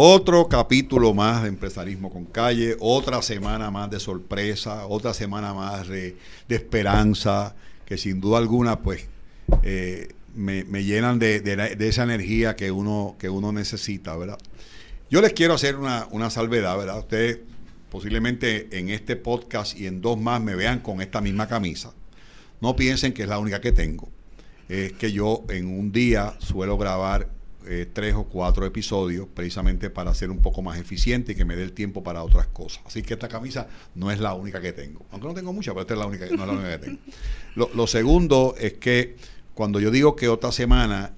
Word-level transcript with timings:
Otro 0.00 0.46
capítulo 0.46 1.12
más 1.12 1.42
de 1.42 1.48
empresarismo 1.48 2.08
con 2.08 2.24
calle, 2.24 2.76
otra 2.78 3.20
semana 3.20 3.72
más 3.72 3.90
de 3.90 3.98
sorpresa, 3.98 4.86
otra 4.86 5.12
semana 5.12 5.52
más 5.52 5.88
de, 5.88 6.16
esperanza, 6.48 7.56
que 7.84 7.98
sin 7.98 8.20
duda 8.20 8.38
alguna, 8.38 8.78
pues, 8.78 9.08
eh, 9.64 10.14
me, 10.36 10.62
llenan 10.84 11.18
de, 11.18 11.76
esa 11.80 12.04
energía 12.04 12.54
que 12.54 12.70
uno, 12.70 13.16
que 13.18 13.28
uno 13.28 13.50
necesita, 13.50 14.16
¿verdad? 14.16 14.38
Yo 15.10 15.20
les 15.20 15.32
quiero 15.32 15.54
hacer 15.54 15.74
una, 15.74 16.06
una 16.12 16.30
salvedad, 16.30 16.78
¿verdad? 16.78 17.00
Ustedes 17.00 17.40
posiblemente 17.90 18.68
en 18.78 18.90
este 18.90 19.16
podcast 19.16 19.76
y 19.76 19.88
en 19.88 20.00
dos 20.00 20.16
más 20.16 20.40
me 20.40 20.54
vean 20.54 20.78
con 20.78 21.00
esta 21.00 21.20
misma 21.20 21.48
camisa. 21.48 21.92
No 22.60 22.76
piensen 22.76 23.12
que 23.12 23.24
es 23.24 23.28
la 23.28 23.40
única 23.40 23.60
que 23.60 23.72
tengo. 23.72 24.08
Es 24.68 24.92
que 24.92 25.10
yo 25.10 25.44
en 25.48 25.66
un 25.66 25.90
día 25.90 26.36
suelo 26.38 26.78
grabar 26.78 27.36
eh, 27.66 27.86
tres 27.92 28.14
o 28.14 28.24
cuatro 28.24 28.64
episodios 28.64 29.26
precisamente 29.34 29.90
para 29.90 30.14
ser 30.14 30.30
un 30.30 30.38
poco 30.38 30.62
más 30.62 30.78
eficiente 30.78 31.32
y 31.32 31.34
que 31.34 31.44
me 31.44 31.56
dé 31.56 31.64
el 31.64 31.72
tiempo 31.72 32.02
para 32.02 32.22
otras 32.22 32.46
cosas. 32.46 32.82
Así 32.86 33.02
que 33.02 33.14
esta 33.14 33.28
camisa 33.28 33.68
no 33.94 34.10
es 34.10 34.20
la 34.20 34.34
única 34.34 34.60
que 34.60 34.72
tengo. 34.72 35.04
Aunque 35.10 35.26
no 35.28 35.34
tengo 35.34 35.52
mucha, 35.52 35.72
pero 35.72 35.82
esta 35.82 35.94
es 35.94 36.00
la 36.00 36.06
única, 36.06 36.26
no 36.26 36.32
es 36.32 36.38
la 36.38 36.52
única 36.52 36.78
que 36.78 36.86
tengo. 36.86 36.98
Lo, 37.74 37.86
segundo 37.86 38.54
es 38.58 38.74
que 38.74 39.16
cuando 39.54 39.80
yo 39.80 39.90
digo 39.90 40.14
que 40.14 40.28
otra 40.28 40.52
semana 40.52 41.12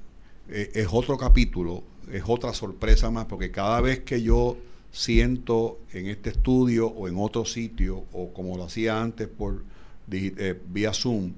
eh, 0.48 0.70
es 0.74 0.88
otro 0.90 1.18
capítulo, 1.18 1.84
es 2.10 2.22
otra 2.26 2.54
sorpresa 2.54 3.10
más, 3.10 3.26
porque 3.26 3.50
cada 3.50 3.80
vez 3.80 4.00
que 4.00 4.22
yo 4.22 4.56
siento 4.90 5.78
en 5.92 6.06
este 6.06 6.30
estudio 6.30 6.88
o 6.88 7.06
en 7.06 7.16
otro 7.18 7.44
sitio, 7.44 8.04
o 8.12 8.32
como 8.32 8.56
lo 8.56 8.64
hacía 8.64 9.00
antes 9.00 9.28
por 9.28 9.62
eh, 10.10 10.60
vía 10.68 10.92
Zoom, 10.92 11.34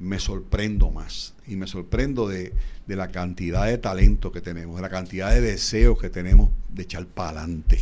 me 0.00 0.18
sorprendo 0.18 0.90
más. 0.90 1.34
Y 1.46 1.56
me 1.56 1.66
sorprendo 1.66 2.28
de, 2.28 2.52
la 2.86 3.08
cantidad 3.08 3.66
de 3.66 3.78
talento 3.78 4.32
que 4.32 4.40
tenemos, 4.40 4.76
de 4.76 4.82
la 4.82 4.88
cantidad 4.88 5.30
de 5.30 5.40
deseos 5.40 5.98
que 6.00 6.10
tenemos 6.10 6.50
de 6.72 6.82
echar 6.82 7.06
para 7.06 7.40
adelante. 7.40 7.78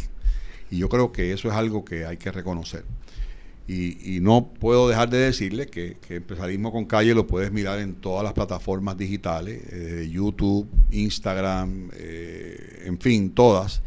Y 0.70 0.78
yo 0.78 0.88
creo 0.88 1.12
que 1.12 1.32
eso 1.32 1.48
es 1.48 1.54
algo 1.54 1.84
que 1.84 2.06
hay 2.06 2.16
que 2.16 2.30
reconocer. 2.32 2.84
Y, 3.68 4.20
no 4.20 4.52
puedo 4.60 4.88
dejar 4.88 5.10
de 5.10 5.18
decirle 5.18 5.66
que, 5.66 5.96
que, 6.06 6.16
Empresarismo 6.16 6.70
con 6.70 6.84
Calle 6.84 7.14
lo 7.14 7.26
puedes 7.26 7.50
mirar 7.50 7.80
en 7.80 7.94
todas 7.94 8.22
las 8.22 8.32
plataformas 8.32 8.96
digitales, 8.96 9.60
eh, 9.72 10.08
YouTube, 10.10 10.68
Instagram, 10.92 11.90
eh, 11.94 12.84
en 12.84 13.00
fin, 13.00 13.30
todas. 13.30 13.82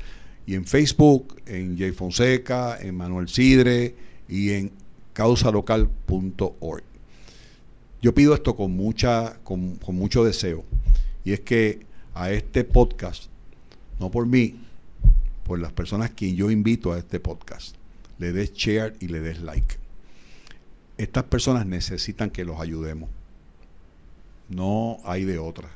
Y 0.46 0.56
en 0.56 0.66
Facebook, 0.66 1.42
en 1.46 1.78
Jay 1.78 1.92
Fonseca, 1.92 2.78
en 2.82 2.96
Manuel 2.96 3.30
Sidre 3.30 3.96
y 4.28 4.52
en 4.52 4.72
causalocal.org. 5.14 6.89
Yo 8.02 8.14
pido 8.14 8.34
esto 8.34 8.56
con, 8.56 8.72
mucha, 8.72 9.40
con, 9.44 9.78
mucho 9.88 10.24
deseo. 10.24 10.64
Y 11.26 11.34
es 11.34 11.42
que 11.42 11.86
a 12.14 12.32
este 12.32 12.64
podcast, 12.64 13.26
no 14.00 14.10
por 14.10 14.26
mí, 14.26 14.56
por 15.44 15.60
las 15.60 15.74
personas 15.74 16.12
que 16.12 16.34
yo 16.34 16.50
invito 16.50 16.94
a 16.94 17.00
este 17.00 17.20
podcast, 17.20 17.76
le 18.18 18.32
des 18.32 18.54
share 18.54 18.96
y 19.02 19.08
le 19.08 19.20
des 19.20 19.42
like. 19.42 19.76
Estas 20.98 21.26
personas 21.26 21.66
necesitan 21.66 22.30
que 22.30 22.46
los 22.46 22.60
ayudemos. 22.62 23.10
No 24.48 24.98
hay 25.04 25.26
de 25.26 25.38
otra. 25.38 25.70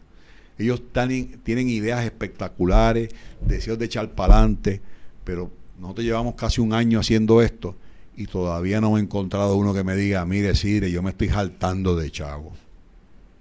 Ellos 0.57 0.81
tienen 0.93 1.69
ideas 1.69 2.05
espectaculares, 2.05 3.09
deseos 3.41 3.77
de 3.79 3.85
echar 3.85 4.11
para 4.11 4.35
adelante, 4.35 4.81
pero 5.23 5.51
nosotros 5.79 6.05
llevamos 6.05 6.35
casi 6.35 6.61
un 6.61 6.73
año 6.73 6.99
haciendo 6.99 7.41
esto 7.41 7.75
y 8.15 8.27
todavía 8.27 8.79
no 8.79 8.97
he 8.97 9.01
encontrado 9.01 9.55
uno 9.55 9.73
que 9.73 9.83
me 9.83 9.95
diga, 9.95 10.25
mire, 10.25 10.55
Sidre, 10.55 10.91
yo 10.91 11.01
me 11.01 11.11
estoy 11.11 11.29
saltando 11.29 11.95
de 11.95 12.11
chavo. 12.11 12.53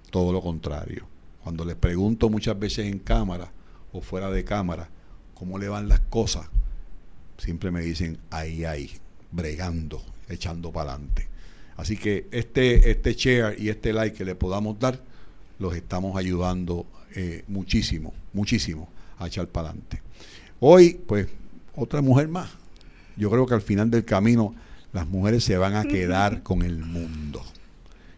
Todo 0.09 0.31
lo 0.31 0.41
contrario. 0.41 1.07
Cuando 1.43 1.65
les 1.65 1.75
pregunto 1.75 2.29
muchas 2.29 2.57
veces 2.57 2.87
en 2.87 2.99
cámara 2.99 3.51
o 3.91 4.01
fuera 4.01 4.31
de 4.31 4.43
cámara 4.43 4.89
cómo 5.33 5.59
le 5.59 5.67
van 5.67 5.89
las 5.89 5.99
cosas, 5.99 6.47
siempre 7.37 7.71
me 7.71 7.81
dicen 7.81 8.17
ahí, 8.29 8.65
ahí, 8.65 8.91
bregando, 9.31 10.01
echando 10.29 10.71
para 10.71 10.93
adelante. 10.93 11.27
Así 11.75 11.97
que 11.97 12.27
este, 12.31 12.89
este 12.91 13.13
share 13.13 13.59
y 13.59 13.69
este 13.69 13.93
like 13.93 14.15
que 14.15 14.25
le 14.25 14.35
podamos 14.35 14.79
dar, 14.79 14.99
los 15.59 15.75
estamos 15.75 16.15
ayudando 16.15 16.85
eh, 17.15 17.43
muchísimo, 17.47 18.13
muchísimo 18.31 18.89
a 19.19 19.27
echar 19.27 19.47
para 19.47 19.69
adelante. 19.69 20.01
Hoy, 20.59 20.99
pues, 21.05 21.27
otra 21.75 22.01
mujer 22.01 22.27
más. 22.27 22.49
Yo 23.15 23.29
creo 23.29 23.45
que 23.45 23.53
al 23.53 23.61
final 23.61 23.91
del 23.91 24.05
camino 24.05 24.55
las 24.93 25.07
mujeres 25.07 25.43
se 25.43 25.57
van 25.57 25.75
a 25.75 25.85
quedar 25.85 26.43
con 26.43 26.61
el 26.61 26.77
mundo. 26.77 27.41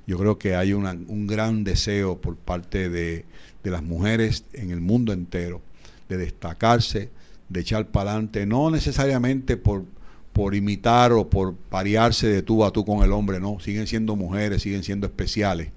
Yo 0.05 0.19
creo 0.19 0.37
que 0.37 0.55
hay 0.55 0.73
un 0.73 1.25
gran 1.25 1.63
deseo 1.63 2.19
por 2.19 2.35
parte 2.35 2.89
de, 2.89 3.25
las 3.63 3.81
mujeres 3.81 4.43
en 4.53 4.69
el 4.69 4.79
mundo 4.79 5.11
entero 5.11 5.61
de 6.07 6.17
destacarse, 6.17 7.09
de 7.49 7.61
echar 7.61 7.87
para 7.87 8.11
adelante, 8.11 8.45
no 8.45 8.69
necesariamente 8.69 9.57
por, 9.57 9.85
por 10.33 10.53
imitar 10.53 11.13
o 11.13 11.27
por 11.31 11.55
parearse 11.55 12.27
de 12.27 12.43
tú 12.43 12.63
a 12.63 12.71
tú 12.71 12.85
con 12.85 13.03
el 13.03 13.11
hombre, 13.11 13.39
no, 13.39 13.59
siguen 13.59 13.87
siendo 13.87 14.15
mujeres, 14.15 14.61
siguen 14.61 14.83
siendo 14.83 15.07
especiales, 15.07 15.69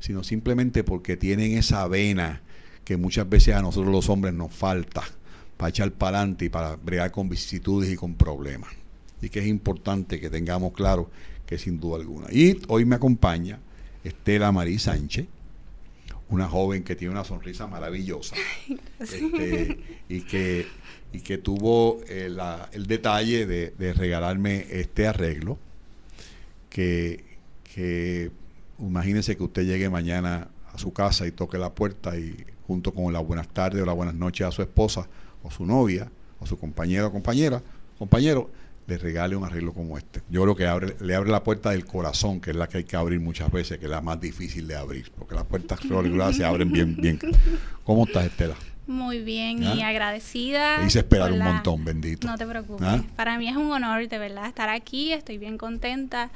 sino 0.00 0.22
simplemente 0.22 0.84
porque 0.84 1.16
tienen 1.16 1.56
esa 1.56 1.86
vena 1.88 2.42
que 2.84 2.98
muchas 2.98 3.26
veces 3.26 3.54
a 3.54 3.62
nosotros 3.62 3.90
los 3.90 4.10
hombres 4.10 4.34
nos 4.34 4.52
falta 4.52 5.02
para 5.56 5.70
echar 5.70 5.90
para 5.92 6.18
adelante 6.18 6.46
y 6.46 6.48
para 6.50 6.76
bregar 6.76 7.10
con 7.10 7.30
vicisitudes 7.30 7.90
y 7.90 7.96
con 7.96 8.14
problemas 8.14 8.79
y 9.22 9.28
que 9.28 9.40
es 9.40 9.46
importante 9.46 10.20
que 10.20 10.30
tengamos 10.30 10.72
claro 10.72 11.10
que 11.46 11.58
sin 11.58 11.80
duda 11.80 11.96
alguna. 11.96 12.26
Y 12.30 12.60
hoy 12.68 12.84
me 12.84 12.96
acompaña 12.96 13.58
Estela 14.04 14.52
Marí 14.52 14.78
Sánchez, 14.78 15.26
una 16.30 16.48
joven 16.48 16.84
que 16.84 16.94
tiene 16.94 17.12
una 17.12 17.24
sonrisa 17.24 17.66
maravillosa 17.66 18.36
este, 19.00 19.78
y, 20.08 20.22
que, 20.22 20.66
y 21.12 21.20
que 21.20 21.38
tuvo 21.38 22.00
el, 22.08 22.38
eh, 22.38 22.56
el 22.72 22.86
detalle 22.86 23.46
de, 23.46 23.92
regalarme 23.92 24.66
este 24.70 25.08
arreglo 25.08 25.58
que, 26.68 27.24
que 27.74 28.30
imagínense 28.78 29.36
que 29.36 29.42
usted 29.42 29.66
llegue 29.66 29.90
mañana 29.90 30.48
a 30.72 30.78
su 30.78 30.92
casa 30.92 31.26
y 31.26 31.32
toque 31.32 31.58
la 31.58 31.74
puerta 31.74 32.16
y 32.16 32.44
junto 32.66 32.94
con 32.94 33.12
la 33.12 33.18
buenas 33.18 33.48
tardes 33.48 33.82
o 33.82 33.86
la 33.86 33.92
buenas 33.92 34.14
noches 34.14 34.46
a 34.46 34.52
su 34.52 34.62
esposa 34.62 35.08
o 35.42 35.50
su 35.50 35.66
novia 35.66 36.08
o 36.38 36.46
su 36.46 36.56
compañero 36.56 37.08
o 37.08 37.12
compañera, 37.12 37.60
compañero, 37.98 38.50
le 38.90 38.98
regale 38.98 39.36
un 39.36 39.44
arreglo 39.44 39.72
como 39.72 39.96
este. 39.96 40.20
Yo 40.28 40.42
creo 40.42 40.56
que 40.56 40.66
abre, 40.66 40.96
le 41.00 41.14
abre 41.14 41.30
la 41.30 41.44
puerta 41.44 41.70
del 41.70 41.86
corazón, 41.86 42.40
que 42.40 42.50
es 42.50 42.56
la 42.56 42.68
que 42.68 42.78
hay 42.78 42.84
que 42.84 42.96
abrir 42.96 43.20
muchas 43.20 43.50
veces, 43.52 43.78
que 43.78 43.84
es 43.84 43.90
la 43.90 44.00
más 44.00 44.20
difícil 44.20 44.66
de 44.66 44.76
abrir, 44.76 45.12
porque 45.16 45.36
las 45.36 45.44
puertas 45.44 45.80
regulares 45.88 46.36
se 46.36 46.44
abren 46.44 46.72
bien, 46.72 46.96
bien. 46.96 47.18
¿Cómo 47.84 48.04
estás, 48.04 48.26
Estela? 48.26 48.56
Muy 48.88 49.20
bien 49.20 49.62
y 49.62 49.82
¿Ah? 49.82 49.88
agradecida. 49.88 50.80
Te 50.80 50.86
hice 50.86 50.98
esperar 50.98 51.30
un 51.30 51.38
montón, 51.38 51.84
bendito. 51.84 52.26
No 52.26 52.36
te 52.36 52.44
preocupes. 52.44 52.84
¿Ah? 52.84 53.04
Para 53.14 53.38
mí 53.38 53.48
es 53.48 53.54
un 53.54 53.70
honor, 53.70 54.08
de 54.08 54.18
verdad, 54.18 54.46
estar 54.46 54.68
aquí. 54.68 55.12
Estoy 55.12 55.38
bien 55.38 55.56
contenta. 55.56 56.30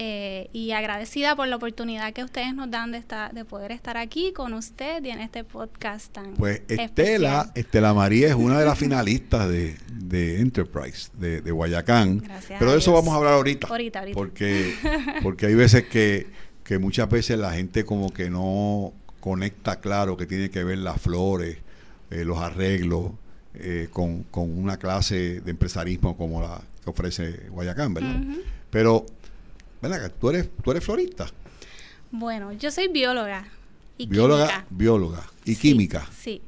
Eh, 0.00 0.48
y 0.52 0.70
agradecida 0.70 1.34
por 1.34 1.48
la 1.48 1.56
oportunidad 1.56 2.12
que 2.12 2.22
ustedes 2.22 2.54
nos 2.54 2.70
dan 2.70 2.92
de, 2.92 2.98
estar, 2.98 3.34
de 3.34 3.44
poder 3.44 3.72
estar 3.72 3.96
aquí 3.96 4.32
con 4.32 4.54
usted 4.54 5.04
y 5.04 5.10
en 5.10 5.20
este 5.20 5.42
podcast 5.42 6.12
tan 6.12 6.34
Pues 6.34 6.62
Estela, 6.68 7.50
Estela 7.56 7.92
María 7.94 8.28
es 8.28 8.36
una 8.36 8.60
de 8.60 8.64
las 8.64 8.78
finalistas 8.78 9.48
de, 9.48 10.40
Enterprise, 10.40 11.10
de, 11.14 11.50
Guayacán. 11.50 12.22
Pero 12.60 12.70
de 12.70 12.78
eso 12.78 12.92
vamos 12.92 13.12
a 13.12 13.16
hablar 13.16 13.32
ahorita. 13.32 13.66
Ahorita, 13.66 13.98
ahorita. 13.98 14.14
Porque, 14.14 14.72
porque 15.24 15.46
hay 15.46 15.56
veces 15.56 15.88
que, 15.88 16.28
que 16.62 16.78
muchas 16.78 17.10
veces 17.10 17.36
la 17.36 17.50
gente 17.50 17.84
como 17.84 18.12
que 18.12 18.30
no 18.30 18.92
conecta 19.18 19.80
claro 19.80 20.16
que 20.16 20.26
tiene 20.26 20.48
que 20.48 20.62
ver 20.62 20.78
las 20.78 21.00
flores, 21.00 21.58
eh, 22.12 22.24
los 22.24 22.38
arreglos, 22.38 23.10
eh, 23.54 23.88
con, 23.92 24.22
con, 24.30 24.56
una 24.56 24.76
clase 24.76 25.40
de 25.40 25.50
empresarismo 25.50 26.16
como 26.16 26.40
la 26.40 26.60
que 26.84 26.90
ofrece 26.90 27.48
Guayacán, 27.50 27.94
¿verdad? 27.94 28.22
Pero 28.70 29.06
Ven 29.80 29.92
¿tú 30.20 30.30
eres, 30.30 30.50
tú 30.62 30.70
eres 30.70 30.84
florista? 30.84 31.26
Bueno, 32.10 32.52
yo 32.52 32.70
soy 32.70 32.88
bióloga. 32.88 33.46
Y 33.96 34.06
bióloga, 34.06 34.46
química. 34.46 34.66
bióloga. 34.70 35.30
¿Y 35.44 35.56
química? 35.56 36.06
Sí. 36.16 36.42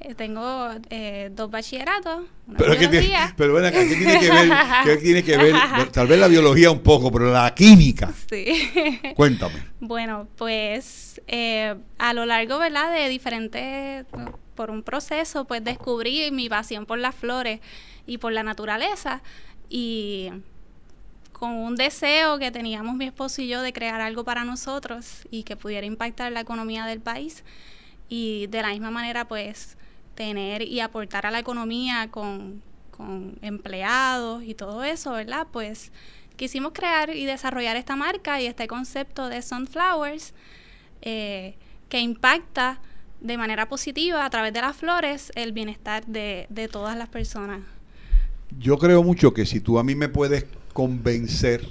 Eh, 0.00 0.14
tengo 0.14 0.70
eh, 0.88 1.30
dos 1.34 1.50
bachilleratos. 1.50 2.26
Pero, 2.56 2.78
¿qué 2.78 2.86
tiene, 2.86 3.16
pero 3.36 3.54
ven 3.54 3.64
acá, 3.64 3.80
¿qué 3.80 3.96
tiene 3.96 4.20
que 4.20 4.30
ver? 4.30 4.52
¿Qué 4.84 4.96
tiene 5.02 5.24
que 5.24 5.36
ver? 5.36 5.54
Tal 5.90 6.06
vez 6.06 6.18
la 6.18 6.28
biología 6.28 6.70
un 6.70 6.80
poco, 6.80 7.10
pero 7.10 7.32
la 7.32 7.52
química. 7.54 8.12
Sí. 8.30 8.70
Cuéntame. 9.16 9.64
Bueno, 9.80 10.28
pues 10.36 11.20
eh, 11.26 11.74
a 11.98 12.14
lo 12.14 12.24
largo, 12.24 12.58
¿verdad? 12.58 12.92
De 12.92 13.08
diferentes, 13.08 14.06
por 14.54 14.70
un 14.70 14.82
proceso, 14.82 15.44
pues 15.44 15.64
descubrí 15.64 16.30
mi 16.30 16.48
pasión 16.48 16.86
por 16.86 16.98
las 16.98 17.14
flores 17.14 17.60
y 18.06 18.18
por 18.18 18.32
la 18.32 18.44
naturaleza. 18.44 19.22
Y 19.68 20.30
con 21.34 21.50
un 21.50 21.74
deseo 21.74 22.38
que 22.38 22.50
teníamos 22.50 22.94
mi 22.94 23.04
esposo 23.04 23.42
y 23.42 23.48
yo 23.48 23.60
de 23.60 23.72
crear 23.72 24.00
algo 24.00 24.24
para 24.24 24.44
nosotros 24.44 25.26
y 25.30 25.42
que 25.42 25.56
pudiera 25.56 25.84
impactar 25.84 26.32
la 26.32 26.40
economía 26.40 26.86
del 26.86 27.00
país 27.00 27.44
y 28.08 28.46
de 28.46 28.62
la 28.62 28.68
misma 28.68 28.90
manera 28.90 29.26
pues 29.26 29.76
tener 30.14 30.62
y 30.62 30.80
aportar 30.80 31.26
a 31.26 31.30
la 31.30 31.40
economía 31.40 32.08
con, 32.10 32.62
empleados 33.42 34.44
y 34.44 34.54
todo 34.54 34.84
eso, 34.84 35.12
¿verdad? 35.12 35.48
Pues 35.52 35.90
quisimos 36.36 36.72
crear 36.72 37.10
y 37.10 37.26
desarrollar 37.26 37.76
esta 37.76 37.96
marca 37.96 38.40
y 38.40 38.46
este 38.46 38.68
concepto 38.68 39.28
de 39.28 39.42
Sunflowers 39.42 40.32
eh, 41.02 41.56
que 41.88 41.98
impacta 41.98 42.80
de 43.20 43.36
manera 43.36 43.68
positiva 43.68 44.24
a 44.24 44.30
través 44.30 44.52
de 44.52 44.60
las 44.60 44.76
flores 44.76 45.32
el 45.34 45.50
bienestar 45.50 46.06
de, 46.06 46.46
de 46.48 46.68
todas 46.68 46.96
las 46.96 47.08
personas. 47.08 47.62
Yo 48.56 48.78
creo 48.78 49.02
mucho 49.02 49.34
que 49.34 49.44
si 49.44 49.60
tú 49.60 49.80
a 49.80 49.82
mí 49.82 49.96
me 49.96 50.08
puedes 50.08 50.46
convencer 50.74 51.66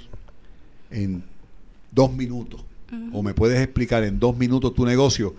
en 0.90 1.22
dos 1.92 2.12
minutos 2.12 2.64
o 3.12 3.22
me 3.22 3.34
puedes 3.34 3.60
explicar 3.60 4.04
en 4.04 4.18
dos 4.18 4.36
minutos 4.36 4.74
tu 4.74 4.84
negocio, 4.84 5.34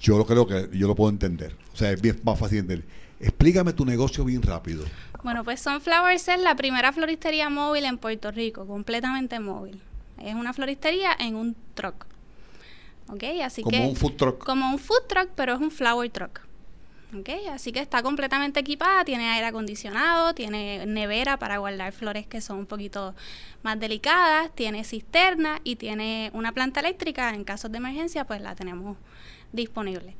yo 0.00 0.16
lo 0.18 0.26
creo 0.26 0.46
que 0.46 0.68
yo 0.72 0.86
lo 0.86 0.94
puedo 0.94 1.10
entender. 1.10 1.56
O 1.72 1.76
sea, 1.76 1.90
es 1.90 2.00
bien 2.00 2.20
más 2.24 2.38
fácil 2.38 2.56
de 2.56 2.74
entender. 2.74 2.84
Explícame 3.20 3.72
tu 3.72 3.84
negocio 3.84 4.24
bien 4.24 4.42
rápido. 4.42 4.84
Bueno, 5.22 5.44
pues 5.44 5.60
Sunflowers 5.60 6.28
es 6.28 6.40
la 6.40 6.54
primera 6.54 6.92
floristería 6.92 7.50
móvil 7.50 7.84
en 7.84 7.98
Puerto 7.98 8.30
Rico, 8.30 8.66
completamente 8.66 9.38
móvil. 9.40 9.80
Es 10.18 10.34
una 10.34 10.52
floristería 10.52 11.10
en 11.18 11.34
un 11.34 11.56
truck. 11.74 12.06
¿Ok? 13.08 13.24
Así 13.42 13.62
como 13.62 13.88
un 13.88 13.96
food 13.96 14.12
truck. 14.12 14.44
Como 14.44 14.70
un 14.70 14.78
food 14.78 15.02
truck, 15.08 15.30
pero 15.34 15.54
es 15.54 15.60
un 15.60 15.70
flower 15.70 16.10
truck. 16.10 16.40
¿Ok? 17.18 17.28
Así 17.50 17.72
que 17.72 17.80
está 17.80 18.02
completamente 18.02 18.60
equipada, 18.60 19.04
tiene 19.04 19.30
aire 19.30 19.46
acondicionado, 19.46 20.34
tiene 20.34 20.86
nevera 20.86 21.38
para 21.38 21.58
guardar 21.58 21.92
flores 21.92 22.26
que 22.26 22.40
son 22.40 22.58
un 22.58 22.66
poquito 22.66 23.14
más 23.62 23.80
delicadas, 23.80 24.54
tiene 24.54 24.84
cisterna 24.84 25.60
y 25.64 25.76
tiene 25.76 26.30
una 26.34 26.52
planta 26.52 26.80
eléctrica. 26.80 27.34
En 27.34 27.44
casos 27.44 27.72
de 27.72 27.78
emergencia, 27.78 28.24
pues 28.24 28.40
la 28.40 28.54
tenemos 28.54 28.96
disponible. 29.52 30.14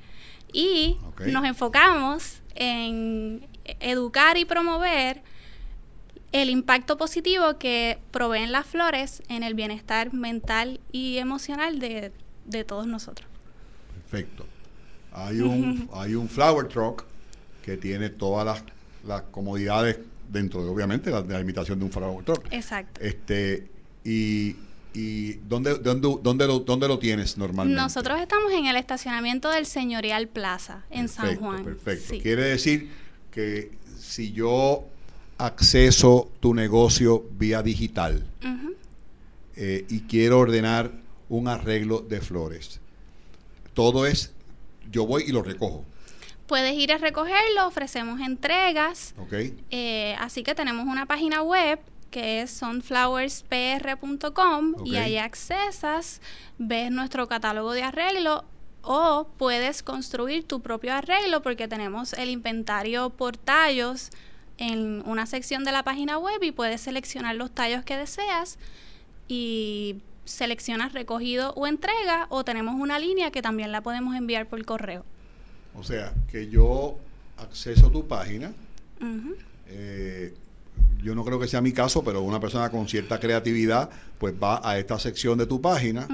Y 0.52 0.98
nos 1.26 1.44
enfocamos 1.44 2.42
en 2.54 3.46
educar 3.78 4.36
y 4.36 4.44
promover 4.44 5.22
el 6.32 6.50
impacto 6.50 6.96
positivo 6.96 7.58
que 7.58 7.98
proveen 8.10 8.52
las 8.52 8.66
flores 8.66 9.22
en 9.28 9.42
el 9.42 9.54
bienestar 9.54 10.12
mental 10.12 10.80
y 10.92 11.18
emocional 11.18 11.78
de, 11.80 12.12
todos 12.66 12.86
nosotros. 12.86 13.28
Perfecto. 13.94 14.46
Hay 15.12 15.40
un, 15.40 15.88
hay 15.94 16.14
un 16.14 16.28
flower 16.28 16.68
truck 16.68 17.04
que 17.62 17.76
tiene 17.76 18.10
todas 18.10 18.46
las, 18.46 18.64
las 19.06 19.22
comodidades 19.30 19.98
dentro 20.30 20.62
de, 20.62 20.70
obviamente, 20.70 21.10
la, 21.10 21.22
de 21.22 21.32
la 21.32 21.42
de 21.42 21.74
un 21.74 21.90
flower 21.90 22.24
truck. 22.24 22.46
Exacto. 22.50 23.00
Este, 23.00 23.68
y 24.04 24.56
¿Y 24.92 25.34
dónde, 25.48 25.78
dónde, 25.78 26.18
dónde, 26.20 26.46
lo, 26.46 26.58
dónde 26.60 26.88
lo 26.88 26.98
tienes 26.98 27.38
normalmente? 27.38 27.80
Nosotros 27.80 28.20
estamos 28.20 28.52
en 28.52 28.66
el 28.66 28.76
estacionamiento 28.76 29.48
del 29.48 29.66
Señorial 29.66 30.26
Plaza, 30.26 30.84
en 30.90 31.08
San 31.08 31.36
Juan. 31.36 31.64
Perfecto. 31.64 32.14
Quiere 32.20 32.42
decir 32.42 32.90
que 33.30 33.70
si 33.98 34.32
yo 34.32 34.84
acceso 35.38 36.30
tu 36.40 36.54
negocio 36.54 37.24
vía 37.38 37.62
digital 37.62 38.26
eh, 39.56 39.86
y 39.88 40.00
quiero 40.00 40.40
ordenar 40.40 40.90
un 41.28 41.46
arreglo 41.46 42.00
de 42.00 42.20
flores, 42.20 42.80
todo 43.74 44.06
es, 44.06 44.32
yo 44.90 45.06
voy 45.06 45.24
y 45.26 45.32
lo 45.32 45.42
recojo. 45.42 45.84
Puedes 46.46 46.74
ir 46.74 46.92
a 46.92 46.98
recogerlo, 46.98 47.66
ofrecemos 47.66 48.20
entregas. 48.20 49.14
Okay. 49.18 49.58
Eh, 49.70 50.14
así 50.18 50.42
que 50.42 50.54
tenemos 50.54 50.86
una 50.86 51.06
página 51.06 51.42
web 51.42 51.80
que 52.10 52.42
es 52.42 52.50
sunflowerspr.com 52.50 54.74
y 54.84 54.96
ahí 54.96 55.16
accesas, 55.16 56.20
ves 56.58 56.90
nuestro 56.90 57.28
catálogo 57.28 57.72
de 57.72 57.84
arreglo 57.84 58.44
o 58.82 59.28
puedes 59.38 59.82
construir 59.82 60.44
tu 60.44 60.60
propio 60.60 60.94
arreglo 60.94 61.42
porque 61.42 61.68
tenemos 61.68 62.12
el 62.14 62.30
inventario 62.30 63.10
por 63.10 63.36
tallos 63.36 64.10
en 64.58 65.02
una 65.06 65.26
sección 65.26 65.64
de 65.64 65.72
la 65.72 65.82
página 65.82 66.18
web 66.18 66.42
y 66.42 66.50
puedes 66.50 66.80
seleccionar 66.80 67.36
los 67.36 67.50
tallos 67.50 67.84
que 67.84 67.96
deseas 67.96 68.58
y 69.28 69.96
seleccionas 70.30 70.92
recogido 70.92 71.52
o 71.54 71.66
entrega 71.66 72.26
o 72.30 72.44
tenemos 72.44 72.74
una 72.76 72.98
línea 72.98 73.30
que 73.30 73.42
también 73.42 73.72
la 73.72 73.82
podemos 73.82 74.16
enviar 74.16 74.48
por 74.48 74.64
correo. 74.64 75.04
O 75.74 75.82
sea, 75.82 76.12
que 76.30 76.48
yo 76.48 76.98
acceso 77.38 77.88
a 77.88 77.92
tu 77.92 78.06
página, 78.06 78.52
yo 81.02 81.14
no 81.14 81.24
creo 81.24 81.38
que 81.38 81.48
sea 81.48 81.60
mi 81.60 81.72
caso, 81.72 82.02
pero 82.04 82.22
una 82.22 82.40
persona 82.40 82.70
con 82.70 82.88
cierta 82.88 83.18
creatividad, 83.18 83.90
pues 84.18 84.34
va 84.34 84.60
a 84.68 84.78
esta 84.78 84.98
sección 84.98 85.38
de 85.38 85.46
tu 85.46 85.60
página, 85.60 86.06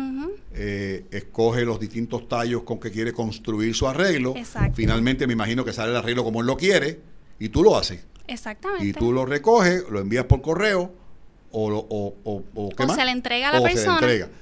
eh, 0.53 1.05
escoge 1.11 1.65
los 1.65 1.81
distintos 1.81 2.29
tallos 2.29 2.63
con 2.63 2.79
que 2.79 2.91
quiere 2.91 3.13
construir 3.13 3.75
su 3.75 3.87
arreglo. 3.87 4.35
Finalmente 4.75 5.27
me 5.27 5.33
imagino 5.33 5.65
que 5.65 5.73
sale 5.73 5.91
el 5.91 5.97
arreglo 5.97 6.25
como 6.25 6.41
él 6.41 6.47
lo 6.47 6.57
quiere 6.57 7.01
y 7.39 7.49
tú 7.49 7.63
lo 7.63 7.77
haces. 7.77 8.05
Exactamente. 8.27 8.87
Y 8.87 8.93
tú 8.93 9.13
lo 9.13 9.27
recoges, 9.27 9.85
lo 9.91 10.01
envías 10.01 10.25
por 10.25 10.43
correo 10.43 11.06
o, 11.51 11.73
o, 11.73 12.17
o, 12.25 12.45
o, 12.55 12.95
se 12.95 13.05
le 13.05 13.11
entrega 13.11 13.51
a 13.51 13.53
la 13.53 13.63
persona. 13.63 13.99
Se 14.01 14.07
le 14.07 14.13
entrega. 14.13 14.33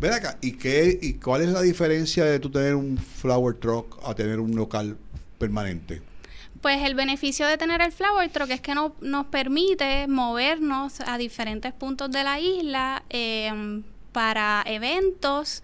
Ven 0.00 0.12
acá, 0.14 0.38
¿y, 0.40 0.52
qué, 0.52 0.98
¿y 1.00 1.14
cuál 1.14 1.42
es 1.42 1.48
la 1.48 1.60
diferencia 1.60 2.24
de 2.24 2.38
tú 2.40 2.50
tener 2.50 2.74
un 2.74 2.96
flower 2.96 3.54
truck 3.56 3.98
a 4.04 4.14
tener 4.14 4.40
un 4.40 4.56
local 4.56 4.96
permanente? 5.38 6.02
Pues 6.60 6.82
el 6.84 6.94
beneficio 6.94 7.46
de 7.46 7.56
tener 7.56 7.80
el 7.80 7.90
Flower 7.90 8.28
Truck 8.30 8.50
es 8.50 8.60
que 8.60 8.74
no, 8.74 8.94
nos 9.00 9.26
permite 9.26 10.06
movernos 10.08 11.00
a 11.00 11.16
diferentes 11.16 11.72
puntos 11.72 12.10
de 12.10 12.22
la 12.22 12.38
isla 12.38 13.02
em, 13.08 13.82
para 14.12 14.62
eventos, 14.66 15.62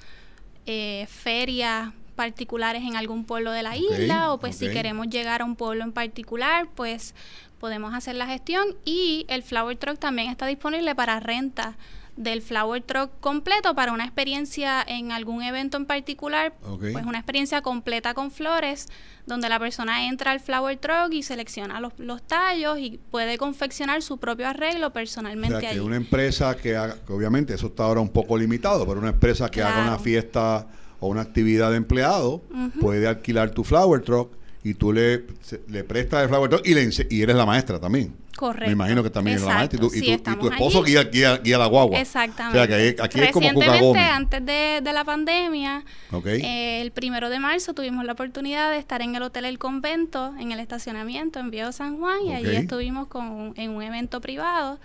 eh, 0.64 1.06
ferias 1.10 1.93
particulares 2.16 2.82
en 2.82 2.96
algún 2.96 3.24
pueblo 3.24 3.52
de 3.52 3.62
la 3.62 3.76
isla 3.76 4.32
o 4.32 4.40
pues 4.40 4.56
si 4.56 4.68
queremos 4.68 5.08
llegar 5.08 5.42
a 5.42 5.44
un 5.44 5.54
pueblo 5.54 5.84
en 5.84 5.92
particular, 5.92 6.66
pues 6.74 7.14
podemos 7.60 7.94
hacer 7.94 8.16
la 8.16 8.26
gestión. 8.26 8.66
Y 8.84 9.26
el 9.28 9.42
Flower 9.42 9.76
Truck 9.76 9.98
también 9.98 10.30
está 10.30 10.46
disponible 10.46 10.94
para 10.94 11.20
renta 11.20 11.76
del 12.16 12.40
Flower 12.40 12.82
Truck 12.82 13.10
completo 13.20 13.74
para 13.74 13.92
una 13.92 14.04
experiencia 14.04 14.82
en 14.86 15.12
algún 15.12 15.42
evento 15.42 15.76
en 15.76 15.84
particular, 15.84 16.54
pues 16.78 17.04
una 17.04 17.18
experiencia 17.18 17.60
completa 17.60 18.14
con 18.14 18.30
flores, 18.30 18.86
donde 19.26 19.48
la 19.48 19.58
persona 19.58 20.06
entra 20.06 20.30
al 20.30 20.40
Flower 20.40 20.78
Truck 20.78 21.12
y 21.12 21.22
selecciona 21.22 21.78
los, 21.78 21.92
los 21.98 22.26
tallos 22.26 22.78
y 22.78 22.98
puede 23.10 23.36
confeccionar 23.36 24.00
su 24.00 24.19
propio 24.19 24.48
arreglo 24.48 24.92
personalmente. 24.92 25.56
O 25.56 25.60
sea, 25.60 25.72
que 25.72 25.80
una 25.80 25.96
empresa 25.96 26.56
que 26.56 26.74
haga, 26.74 26.96
obviamente 27.08 27.52
eso 27.52 27.66
está 27.66 27.84
ahora 27.84 28.00
un 28.00 28.10
poco 28.10 28.38
limitado, 28.38 28.86
pero 28.86 28.98
una 28.98 29.10
empresa 29.10 29.50
que 29.50 29.62
haga 29.62 29.82
una 29.82 29.98
fiesta 29.98 30.66
o 31.00 31.08
una 31.08 31.22
actividad 31.22 31.70
de 31.70 31.76
empleado 31.76 32.43
puede 32.81 33.06
alquilar 33.06 33.50
tu 33.50 33.64
Flower 33.64 34.02
Truck 34.02 34.31
y 34.64 34.75
tú 34.75 34.93
le, 34.93 35.25
le 35.69 35.84
prestas 35.84 36.25
el 36.25 36.28
Flower 36.28 36.50
Truck 36.50 36.66
y, 36.66 36.75
le, 36.75 36.88
y 37.10 37.22
eres 37.22 37.37
la 37.37 37.46
maestra 37.46 37.78
también. 37.78 38.14
Correcto. 38.37 38.66
Me 38.66 38.72
imagino 38.72 39.02
que 39.02 39.10
también 39.10 39.38
es 39.38 39.43
la 39.43 39.54
maestra. 39.54 39.78
Y, 39.78 40.19
tu, 40.19 40.48
esposo 40.50 40.82
guía, 40.82 41.04
guía, 41.04 41.58
la 41.58 41.66
guagua. 41.66 41.98
Exactamente. 41.98 42.58
O 42.58 42.66
sea, 42.66 42.69
que 42.69 42.96
aquí 43.02 43.20
es 43.20 43.32
como 43.32 43.48
antes 43.94 44.44
de, 44.44 44.81
de, 44.82 44.93
la 44.93 45.05
pandemia, 45.05 45.84
eh, 46.26 46.81
el 46.82 46.93
primero 46.93 47.31
de 47.31 47.41
marzo 47.41 47.72
tuvimos 47.74 48.05
la 48.05 48.12
oportunidad 48.12 48.70
de 48.70 48.79
estar 48.79 49.00
en 49.00 49.15
el 49.15 49.22
Hotel 49.22 49.46
El 49.46 49.58
Convento, 49.58 50.34
en 50.38 50.53
el 50.53 50.60
estacionamiento 50.60 51.41
en 51.41 51.50
Viejo 51.50 51.72
San 51.72 51.98
Juan, 51.98 52.26
y 52.26 52.34
allí 52.34 52.55
estuvimos 52.55 53.08
con, 53.08 53.55
en 53.56 53.70
un 53.70 53.82
evento 53.82 54.20
privado. 54.20 54.79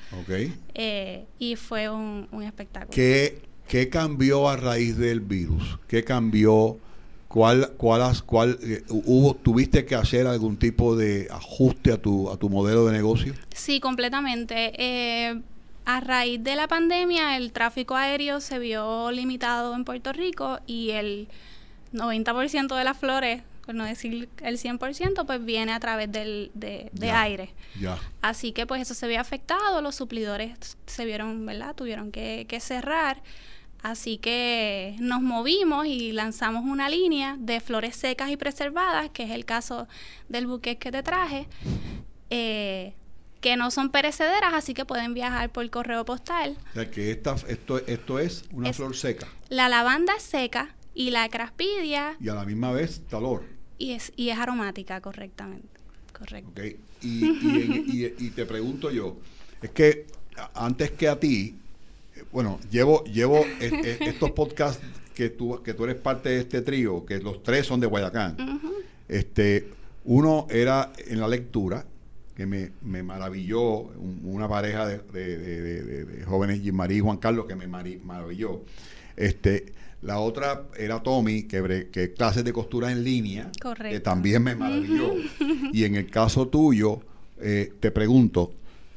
Eh, 0.74 1.26
y 1.38 1.56
fue 1.58 1.90
un, 1.90 2.30
un 2.32 2.44
espectáculo. 2.44 2.92
¿Qué, 2.94 3.51
¿Qué 3.68 3.90
cambió 3.90 4.50
a 4.50 4.58
raíz 4.58 4.98
del 4.98 5.22
virus? 5.22 5.80
¿Qué 5.88 6.04
cambió? 6.04 6.78
¿Cuál, 7.28 7.72
cuál, 7.78 8.02
cuál 8.26 8.60
eh, 8.62 8.84
hubo, 8.90 9.36
tuviste 9.36 9.86
que 9.86 9.96
hacer 9.96 10.28
algún 10.28 10.58
tipo 10.58 10.98
de 10.98 11.30
ajuste 11.32 11.94
a 11.94 11.98
tu, 11.98 12.30
a 12.30 12.36
tu 12.36 12.50
modelo 12.50 12.86
de 12.86 12.92
negocio? 12.92 13.34
Sí, 13.56 13.80
completamente. 13.80 14.74
Eh, 14.78 15.42
a 15.86 16.00
raíz 16.02 16.44
de 16.44 16.56
la 16.56 16.68
pandemia, 16.68 17.38
el 17.38 17.54
tráfico 17.54 17.96
aéreo 17.96 18.42
se 18.42 18.60
vio 18.60 19.12
limitado 19.12 19.74
en 19.74 19.86
Puerto 19.86 20.12
Rico 20.12 20.60
y 20.68 20.92
el 20.92 21.30
90% 21.94 22.76
de 22.78 22.84
las 22.84 22.98
flores, 22.98 23.44
por 23.66 23.76
no 23.76 23.86
decir 23.86 24.30
el 24.42 24.58
100%, 24.58 25.26
pues 25.26 25.46
viene 25.46 25.74
a 25.74 25.80
través 25.80 26.12
del, 26.12 26.52
de, 26.54 27.12
aire. 27.12 27.54
Ya. 27.80 27.98
Así 28.22 28.52
que 28.52 28.66
pues 28.66 28.82
eso 28.82 28.94
se 28.94 29.08
vio 29.08 29.20
afectado, 29.20 29.82
los 29.82 29.96
suplidores 29.96 30.78
se 30.86 31.06
vieron, 31.06 31.46
¿verdad? 31.46 31.76
Tuvieron 31.76 32.12
que, 32.12 32.46
que 32.48 32.60
cerrar. 32.60 33.22
Así 33.84 34.18
que 34.18 34.96
nos 35.00 35.22
movimos 35.22 35.88
y 35.88 36.12
lanzamos 36.12 36.66
una 36.66 36.88
línea 36.88 37.36
de 37.40 37.60
flores 37.60 37.96
secas 37.96 38.30
y 38.30 38.38
preservadas, 38.38 39.10
que 39.10 39.24
es 39.24 39.32
el 39.32 39.46
caso 39.46 39.88
del 40.30 40.46
buque 40.46 40.78
que 40.78 40.92
te 40.92 41.02
traje, 41.02 41.48
eh, 42.30 42.94
que 43.40 43.58
no 43.58 43.72
son 43.72 43.90
perecederas, 43.90 44.54
así 44.54 44.76
que 44.76 44.86
pueden 44.86 45.16
viajar 45.16 45.52
por 45.52 45.68
correo 45.72 46.06
postal. 46.06 46.58
O 46.72 46.74
sea, 46.76 46.92
que 46.92 47.10
esta, 47.10 47.36
esto, 47.48 47.80
esto 47.88 48.20
es 48.20 48.44
una 48.52 48.72
flor 48.72 48.96
seca. 48.96 49.28
La 49.50 49.68
lavanda 49.68 50.14
seca 50.20 50.76
y 50.94 51.12
la 51.12 51.28
craspidia. 51.30 52.16
Y 52.20 52.30
a 52.30 52.36
la 52.36 52.46
misma 52.46 52.72
vez 52.72 53.02
talor. 53.10 53.44
Y 53.78 53.92
es, 53.92 54.12
y 54.16 54.30
es 54.30 54.38
aromática, 54.38 55.02
correctamente. 55.02 55.68
Correcto. 56.18 56.52
Okay. 56.52 56.78
Y, 57.02 57.26
y, 57.26 58.16
y 58.20 58.30
te 58.30 58.46
pregunto 58.46 58.92
yo, 58.92 59.18
es 59.62 59.72
que 59.72 60.06
antes 60.54 60.92
que 60.92 61.08
a 61.08 61.20
ti, 61.20 61.56
bueno, 62.32 62.60
llevo, 62.70 63.04
llevo 63.06 63.44
estos 63.60 64.32
podcasts 64.32 64.84
que 65.16 65.30
tú, 65.30 65.62
que 65.64 65.74
tú 65.74 65.86
eres 65.86 65.96
parte 65.96 66.30
de 66.30 66.40
este 66.42 66.62
trío, 66.62 67.06
que 67.06 67.20
los 67.20 67.42
tres 67.44 67.66
son 67.66 67.80
de 67.80 67.88
Guayacán. 67.88 68.38
Este, 69.08 69.68
uno 70.06 70.48
era 70.50 70.92
en 71.08 71.20
la 71.20 71.28
lectura, 71.28 71.86
que 72.36 72.46
me, 72.46 72.72
me 72.82 73.04
maravilló, 73.04 73.62
un- 73.62 74.22
una 74.24 74.48
pareja 74.48 74.88
de, 74.88 75.00
de- 75.00 76.06
de- 76.06 76.26
jóvenes, 76.26 76.62
María 76.74 76.98
y 76.98 77.02
Juan 77.02 77.18
Carlos, 77.18 77.46
que 77.46 77.56
me 77.56 77.68
maravilló. 77.68 78.62
Este, 79.18 79.74
la 80.02 80.20
otra 80.20 80.64
era 80.78 81.02
Tommy, 81.02 81.44
que, 81.44 81.90
que 81.92 82.14
clases 82.14 82.44
de 82.44 82.54
costura 82.54 82.92
en 82.92 83.04
línea, 83.04 83.52
Correcto. 83.62 83.94
que 83.94 84.00
también 84.00 84.44
me 84.44 84.56
maravilló. 84.56 85.14
y 85.72 85.84
en 85.84 85.96
el 85.96 86.10
caso 86.10 86.48
tuyo, 86.48 87.02
eh, 87.40 87.72
te 87.80 87.92
pregunto, 87.92 88.54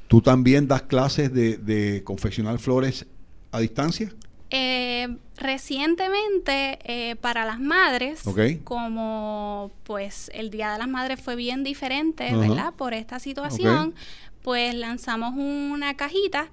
¿tú 0.09 0.21
también 0.23 0.67
das 0.67 0.83
clases 0.83 1.33
de, 1.33 1.59
de 1.59 2.03
confeccionar 2.05 2.59
flores 2.59 3.07
a 3.53 3.61
distancia? 3.61 4.13
Eh, 4.57 5.17
recientemente, 5.37 6.79
eh, 6.85 7.17
para 7.17 7.45
las 7.45 7.59
madres, 7.59 8.23
como 8.63 9.73
pues 9.83 10.31
el 10.33 10.51
Día 10.51 10.73
de 10.73 10.79
las 10.79 10.89
Madres 10.89 11.21
fue 11.21 11.35
bien 11.35 11.65
diferente. 11.65 12.35
¿verdad? 12.35 12.73
Por 12.75 12.95
esta 12.95 13.19
situación, 13.19 13.95
pues 14.43 14.75
lanzamos 14.75 15.35
una 15.37 15.97
cajita 15.97 16.51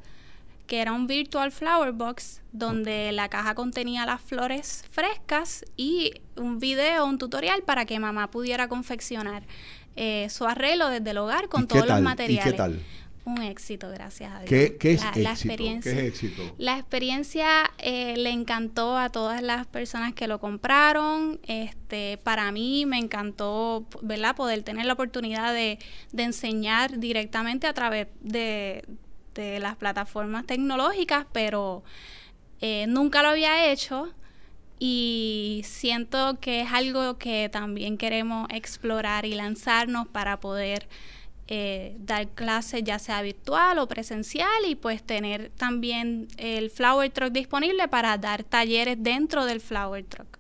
que 0.68 0.82
era 0.82 0.92
un 0.94 1.08
virtual 1.08 1.52
flower 1.52 1.92
box 1.92 2.42
donde 2.52 3.12
la 3.12 3.30
caja 3.30 3.56
contenía 3.56 4.06
las 4.06 4.22
flores 4.22 4.86
frescas 4.92 5.66
y 5.78 6.14
un 6.36 6.60
video, 6.60 7.06
un 7.06 7.18
tutorial 7.18 7.64
para 7.64 7.86
que 7.86 8.00
mamá 8.00 8.32
pudiera 8.32 8.68
confeccionar 8.68 9.44
eh, 9.96 10.28
su 10.30 10.46
arreglo 10.46 10.90
desde 10.90 11.10
el 11.12 11.18
hogar 11.18 11.50
con 11.50 11.64
¿Y 11.64 11.68
qué 11.68 11.74
todos 11.76 11.88
tal? 11.88 11.90
los 11.90 12.00
¿Y 12.00 12.04
materiales. 12.04 12.52
qué 12.52 12.58
tal? 12.58 12.80
Un 13.24 13.44
éxito, 13.44 13.88
gracias 13.92 14.32
a 14.32 14.40
Dios. 14.40 14.50
¿Qué, 14.50 14.78
qué 14.80 14.94
es 14.94 15.02
la, 15.02 15.10
éxito? 15.10 15.24
la 15.24 15.32
experiencia. 15.32 15.94
¿Qué 15.94 16.00
es 16.00 16.08
éxito? 16.08 16.56
La 16.58 16.80
experiencia 16.80 17.72
eh, 17.78 18.16
le 18.18 18.32
encantó 18.32 18.98
a 18.98 19.10
todas 19.10 19.44
las 19.44 19.68
personas 19.68 20.14
que 20.14 20.28
lo 20.28 20.40
compraron. 20.40 21.40
Este, 21.44 22.18
para 22.24 22.52
mí 22.52 22.88
me 22.88 22.98
encantó, 22.98 23.86
¿verdad? 24.02 24.36
Poder 24.36 24.64
tener 24.64 24.86
la 24.88 24.94
oportunidad 24.94 25.54
de, 25.54 25.78
de 26.12 26.24
enseñar 26.24 26.98
directamente 26.98 27.68
a 27.68 27.74
través 27.74 28.08
de, 28.22 28.86
de 29.36 29.60
las 29.60 29.76
plataformas 29.76 30.46
tecnológicas, 30.46 31.26
pero 31.32 31.84
eh, 32.62 32.86
nunca 32.88 33.22
lo 33.24 33.30
había 33.30 33.72
hecho 33.72 34.10
y 34.80 35.62
siento 35.66 36.40
que 36.40 36.62
es 36.62 36.72
algo 36.72 37.18
que 37.18 37.50
también 37.50 37.98
queremos 37.98 38.48
explorar 38.50 39.26
y 39.26 39.34
lanzarnos 39.36 40.08
para 40.08 40.40
poder 40.40 40.88
eh, 41.48 41.96
dar 42.00 42.30
clases 42.30 42.84
ya 42.84 42.98
sea 42.98 43.22
virtual 43.22 43.78
o 43.80 43.88
presencial 43.88 44.50
y 44.68 44.76
pues 44.76 45.04
tener 45.04 45.52
también 45.58 46.28
el 46.38 46.70
Flower 46.72 47.12
Truck 47.12 47.32
disponible 47.32 47.88
para 47.90 48.18
dar 48.18 48.44
talleres 48.44 48.98
dentro 49.00 49.46
del 49.46 49.60
Flower 49.62 50.04
Truck. 50.06 50.38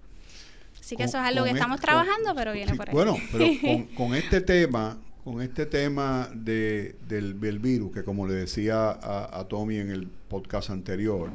Así 0.79 0.95
que 0.95 1.03
Con- 1.03 1.09
eso 1.09 1.17
es 1.19 1.23
algo 1.25 1.43
que 1.43 1.51
estamos 1.51 1.75
esto- 1.75 1.85
trabajando, 1.87 2.33
pero 2.33 2.53
viene 2.53 2.71
sí, 2.71 2.77
por 2.77 2.89
ahí. 2.89 2.93
Bueno, 2.95 3.17
pero 3.31 3.45
con, 3.61 3.83
con 3.95 4.15
este 4.15 4.41
tema, 4.41 4.97
con 5.23 5.41
este 5.41 5.65
tema 5.65 6.29
de, 6.33 6.95
del, 7.07 7.39
del 7.39 7.59
virus, 7.59 7.91
que 7.93 8.03
como 8.03 8.27
le 8.27 8.33
decía 8.33 8.89
a, 8.89 9.39
a 9.39 9.47
Tommy 9.47 9.77
en 9.77 9.89
el 9.91 10.07
podcast 10.07 10.69
anterior, 10.71 11.31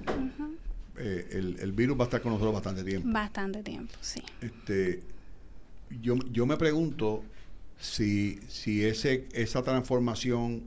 eh, 0.99 1.29
el, 1.33 1.59
el 1.61 1.73
virus 1.73 1.99
va 1.99 2.03
a 2.03 2.07
estar 2.07 2.21
con 2.21 2.33
nosotros 2.33 2.55
bastante 2.55 2.83
tiempo. 2.83 3.09
Bastante 3.11 3.63
tiempo, 3.63 3.95
sí. 4.01 4.23
Este, 4.41 5.03
yo, 6.01 6.17
yo 6.33 6.47
me 6.47 6.57
pregunto 6.57 7.23
si, 7.79 8.41
si 8.49 8.85
ese, 8.85 9.29
esa 9.33 9.63
transformación 9.63 10.63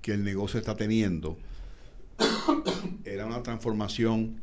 que 0.00 0.12
el 0.12 0.22
negocio 0.24 0.60
está 0.60 0.76
teniendo 0.76 1.38
era 3.04 3.26
una 3.26 3.42
transformación 3.42 4.40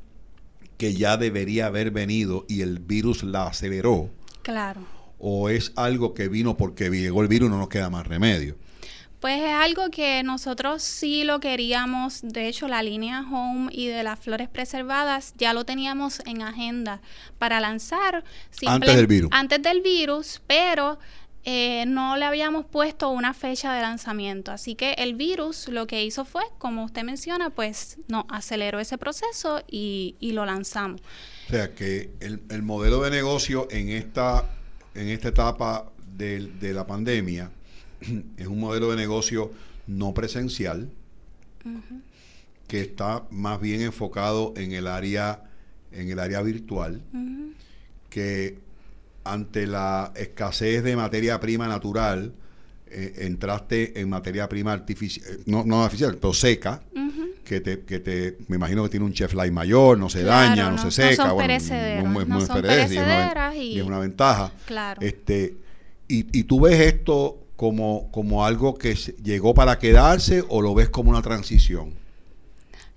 que 0.77 0.93
ya 0.93 1.17
debería 1.17 1.67
haber 1.67 1.91
venido 1.91 2.45
y 2.47 2.61
el 2.61 2.79
virus 2.79 3.23
la 3.23 3.47
aceleró, 3.47 4.09
Claro. 4.41 4.81
O 5.19 5.49
es 5.49 5.71
algo 5.75 6.13
que 6.13 6.27
vino 6.27 6.57
porque 6.57 6.89
llegó 6.89 7.21
el 7.21 7.27
virus 7.27 7.47
y 7.47 7.51
no 7.51 7.57
nos 7.59 7.69
queda 7.69 7.89
más 7.89 8.07
remedio. 8.07 8.55
Pues 9.19 9.41
es 9.41 9.51
algo 9.51 9.89
que 9.89 10.23
nosotros 10.23 10.81
sí 10.81 11.25
lo 11.25 11.41
queríamos. 11.41 12.21
De 12.23 12.47
hecho, 12.47 12.69
la 12.69 12.81
línea 12.81 13.25
Home 13.29 13.69
y 13.71 13.87
de 13.87 14.01
las 14.01 14.17
flores 14.17 14.47
preservadas 14.47 15.33
ya 15.37 15.53
lo 15.53 15.65
teníamos 15.65 16.21
en 16.25 16.41
agenda 16.41 17.01
para 17.37 17.59
lanzar. 17.59 18.23
Antes 18.65 18.95
del 18.95 19.07
virus. 19.07 19.29
Antes 19.33 19.61
del 19.61 19.81
virus, 19.81 20.41
pero 20.47 20.99
eh, 21.43 21.85
no 21.85 22.15
le 22.15 22.25
habíamos 22.25 22.65
puesto 22.65 23.09
una 23.09 23.33
fecha 23.33 23.73
de 23.73 23.81
lanzamiento. 23.81 24.51
Así 24.51 24.75
que 24.75 24.93
el 24.93 25.15
virus 25.15 25.67
lo 25.67 25.85
que 25.85 26.03
hizo 26.03 26.23
fue, 26.23 26.43
como 26.57 26.85
usted 26.85 27.03
menciona, 27.03 27.49
pues 27.49 27.97
no, 28.07 28.25
aceleró 28.29 28.79
ese 28.79 28.97
proceso 28.97 29.61
y, 29.67 30.15
y 30.21 30.31
lo 30.31 30.45
lanzamos. 30.45 31.01
O 31.47 31.51
sea 31.51 31.73
que 31.75 32.11
el, 32.21 32.43
el 32.49 32.61
modelo 32.61 33.01
de 33.01 33.11
negocio 33.11 33.67
en 33.71 33.89
esta, 33.89 34.45
en 34.95 35.07
esta 35.09 35.29
etapa 35.29 35.91
del- 36.17 36.59
de, 36.59 36.73
la 36.73 36.85
pandemia 36.87 37.51
es 38.37 38.47
un 38.47 38.59
modelo 38.59 38.91
de 38.91 38.97
negocio 38.97 39.51
no 39.87 40.13
presencial 40.13 40.89
que 42.67 42.81
está 42.81 43.25
más 43.31 43.59
bien 43.59 43.81
enfocado 43.81 44.53
en 44.55 44.71
el 44.71 44.87
área, 44.87 45.43
en 45.91 46.09
el 46.09 46.19
área 46.19 46.41
virtual, 46.41 47.01
que 48.09 48.59
ante 49.23 49.67
la 49.67 50.11
escasez 50.15 50.83
de 50.83 50.95
materia 50.95 51.39
prima 51.39 51.67
natural, 51.67 52.33
eh, 52.87 53.13
entraste 53.25 53.99
en 53.99 54.09
materia 54.09 54.47
prima 54.49 54.71
artificial, 54.73 55.25
eh, 55.31 55.43
no, 55.45 55.63
no 55.65 55.83
artificial, 55.83 56.15
pero 56.17 56.33
seca. 56.33 56.81
Que 57.49 57.61
te, 57.61 57.79
que 57.81 57.99
te, 57.99 58.37
me 58.47 58.57
imagino 58.57 58.83
que 58.83 58.89
tiene 58.89 59.05
un 59.07 59.11
chef 59.13 59.33
life 59.33 59.49
mayor, 59.51 59.97
no 59.97 60.07
se 60.07 60.21
Claro, 60.21 60.49
daña, 60.49 60.65
no, 60.65 60.71
no- 60.71 60.77
se 60.77 60.85
no 60.85 60.91
seca, 60.91 61.15
son 61.15 61.33
bueno, 61.33 61.47
perecederas, 61.47 62.05
muy- 62.05 62.25
no 62.27 62.41
son 62.45 62.61
perecederas, 62.61 62.91
y 62.91 62.97
es 62.97 63.03
una 63.03 63.55
y- 63.55 63.73
y 63.75 63.79
es 63.79 63.85
una 63.85 63.97
ventaja. 63.99 64.51
Claro. 64.67 65.01
Este, 65.01 65.57
y, 66.07 66.27
y 66.39 66.43
tú 66.43 66.61
ves 66.61 66.79
esto 66.79 67.39
como, 67.55 68.09
como 68.11 68.45
algo 68.45 68.75
que 68.77 68.93
llegó 68.93 69.53
para 69.55 69.79
quedarse 69.79 70.43
o 70.47 70.61
lo 70.61 70.75
ves 70.75 70.89
como 70.89 71.09
una 71.09 71.23
transición. 71.23 71.93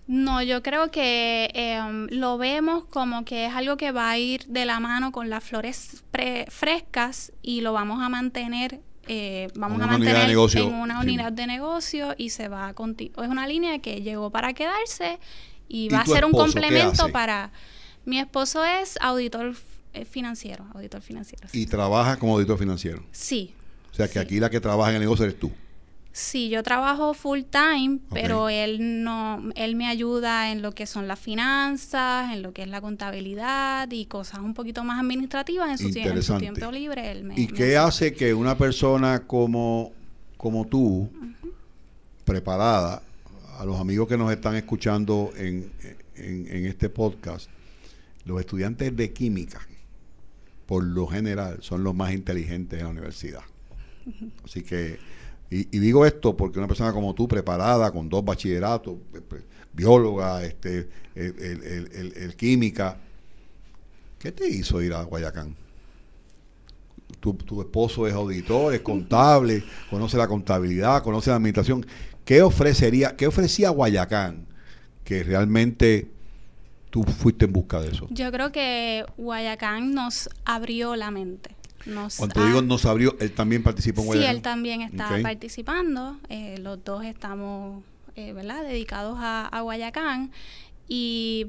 No, 0.07 0.43
yo 0.43 0.63
creo 0.63 0.91
que 0.91 1.51
em, 1.55 2.09
lo 2.11 2.37
vemos 2.37 2.85
como 2.85 3.25
que 3.25 3.47
es 3.47 3.55
algo 3.55 3.77
que 3.79 3.93
va 3.93 4.11
a 4.11 4.19
ir 4.19 4.45
de 4.49 4.67
la 4.67 4.81
mano 4.81 5.13
con 5.13 5.31
las 5.31 5.43
flores 5.45 6.03
frescas 6.51 7.33
y 7.41 7.61
lo 7.63 7.73
vamos 7.73 8.03
a 8.03 8.09
mantener, 8.11 8.81
eh, 9.09 9.49
vamos 9.55 9.81
a 9.83 9.87
mantener 9.87 10.27
negocio, 10.27 10.67
en 10.67 10.75
una 10.75 11.01
sí. 11.01 11.07
unidad 11.09 11.33
de 11.33 11.47
negocio 11.47 12.15
y 12.17 12.31
se 12.31 12.49
va 12.49 12.69
a 12.69 12.75
continuar. 12.75 13.25
Es 13.25 13.31
una 13.31 13.47
línea 13.47 13.79
que 13.81 14.01
llegó 14.03 14.31
para 14.31 14.53
quedarse 14.53 15.19
y 15.69 15.87
¿Y 15.87 15.89
va 15.89 16.01
a 16.01 16.07
ser 16.07 16.25
un 16.25 16.31
esposo 16.31 16.53
complemento 16.53 17.09
para... 17.11 17.51
Mi 18.05 18.19
esposo 18.19 18.65
es 18.65 18.99
auditor 19.01 19.55
eh, 19.95 20.05
financiero, 20.05 20.67
auditor 20.75 21.03
financiero. 21.03 21.47
Y 21.53 21.67
trabajas 21.67 22.17
como 22.19 22.35
auditor 22.35 22.59
financiero. 22.59 23.05
Sí, 23.13 23.55
O 23.93 23.95
sea 23.95 24.07
que 24.07 24.15
Sí. 24.15 24.19
aquí 24.19 24.41
la 24.41 24.51
que 24.51 24.61
trabaja 24.61 24.91
en 24.91 24.97
el 24.97 25.03
negocio 25.03 25.25
eres 25.25 25.39
tú. 25.39 25.53
Sí, 26.15 26.51
yo 26.51 26.63
trabajo 26.63 27.15
full 27.15 27.41
time, 27.51 27.99
pero 28.13 28.51
él 28.51 29.03
no, 29.03 29.43
él 29.55 29.77
me 29.77 29.87
ayuda 29.89 30.53
en 30.53 30.61
lo 30.61 30.73
que 30.73 30.85
son 30.87 31.09
las 31.09 31.19
finanzas, 31.19 32.33
en 32.35 32.43
lo 32.43 32.53
que 32.53 32.63
es 32.63 32.69
la 32.69 32.83
contabilidad 32.83 33.91
y 33.91 34.05
cosas 34.05 34.41
un 34.41 34.53
poquito 34.53 34.85
más 34.85 35.01
administrativas. 35.01 35.71
En 35.71 35.79
su, 35.79 35.99
en 36.35 36.39
tiempo 36.39 36.71
libre. 36.71 37.11
Él 37.11 37.25
me, 37.25 37.35
¿Y 37.41 37.47
me 37.47 37.53
qué 37.55 37.77
hace- 37.79 38.07
hace 38.09 38.15
que 38.15 38.35
una 38.35 38.59
persona 38.59 39.21
como, 39.27 39.93
como 40.37 40.67
tú, 40.67 41.09
preparada, 42.25 43.03
a 43.59 43.65
los 43.65 43.81
amigos 43.81 44.09
que 44.09 44.17
nos 44.17 44.31
están 44.33 44.55
escuchando 44.57 45.33
en, 45.37 45.71
en- 46.17 46.47
en 46.49 46.67
este 46.67 46.89
podcast, 46.89 47.49
los 48.25 48.39
estudiantes 48.41 48.95
de 48.97 49.13
química, 49.13 49.61
por 50.67 50.85
lo 50.85 51.07
general, 51.07 51.59
son 51.63 51.85
los 51.85 51.95
más 51.95 52.13
inteligentes 52.13 52.79
en 52.79 52.85
la 52.87 52.91
universidad. 52.91 53.43
Así 54.45 54.63
que, 54.63 54.99
y, 55.55 55.79
digo 55.79 56.07
esto 56.07 56.37
porque 56.37 56.59
una 56.59 56.69
persona 56.69 56.93
como 56.93 57.15
tú, 57.15 57.29
preparada, 57.29 57.91
con 57.91 58.09
dos 58.09 58.25
bachilleratos, 58.25 58.95
bióloga, 59.73 60.43
este, 60.45 60.89
el- 61.15 61.35
el- 61.39 61.91
el- 61.93 62.13
el 62.17 62.37
química, 62.37 62.97
¿qué 64.19 64.33
te 64.33 64.49
hizo 64.49 64.81
ir 64.83 64.93
a 64.95 65.03
Guayacán? 65.03 65.55
tu, 67.21 67.35
tu 67.35 67.61
esposo 67.61 68.07
es 68.09 68.15
auditor, 68.15 68.75
es 68.75 68.81
contable, 68.81 69.63
conoce 69.91 70.17
la 70.17 70.27
contabilidad, 70.27 71.03
conoce 71.05 71.31
la 71.31 71.37
administración. 71.37 71.87
¿Qué 72.25 72.43
ofrecería, 72.43 73.15
qué 73.17 73.29
ofrecía 73.29 73.71
Guayacán 73.71 74.47
que 75.05 75.23
realmente 75.23 76.11
tú 76.91 77.05
fuiste 77.05 77.45
en 77.45 77.53
busca 77.53 77.81
de 77.81 77.93
eso? 77.93 78.09
Yo 78.11 78.33
creo 78.33 78.51
que 78.51 79.05
Guayacán 79.17 79.95
nos 79.95 80.29
abrió 80.45 80.97
la 80.97 81.13
mente. 81.13 81.55
Nos 81.87 82.17
Cuando 82.17 82.41
ha- 82.41 82.47
digo 82.47 82.63
nos 82.63 82.85
abrió, 82.85 83.17
él 83.21 83.33
también 83.33 83.63
participó 83.63 84.01
en 84.01 84.05
Sí, 84.05 84.09
Guayacán. 84.09 84.37
él 84.37 84.43
también 84.43 84.83
está 84.83 85.19
participando. 85.23 86.19
eh, 86.29 86.57
los 86.61 86.83
dos 86.85 87.05
estamos, 87.05 87.83
eh, 88.17 88.33
¿verdad?, 88.33 88.63
dedicados 88.63 89.19
a, 89.21 89.47
a 89.47 89.61
Guayacán. 89.63 90.31
Y 90.89 91.47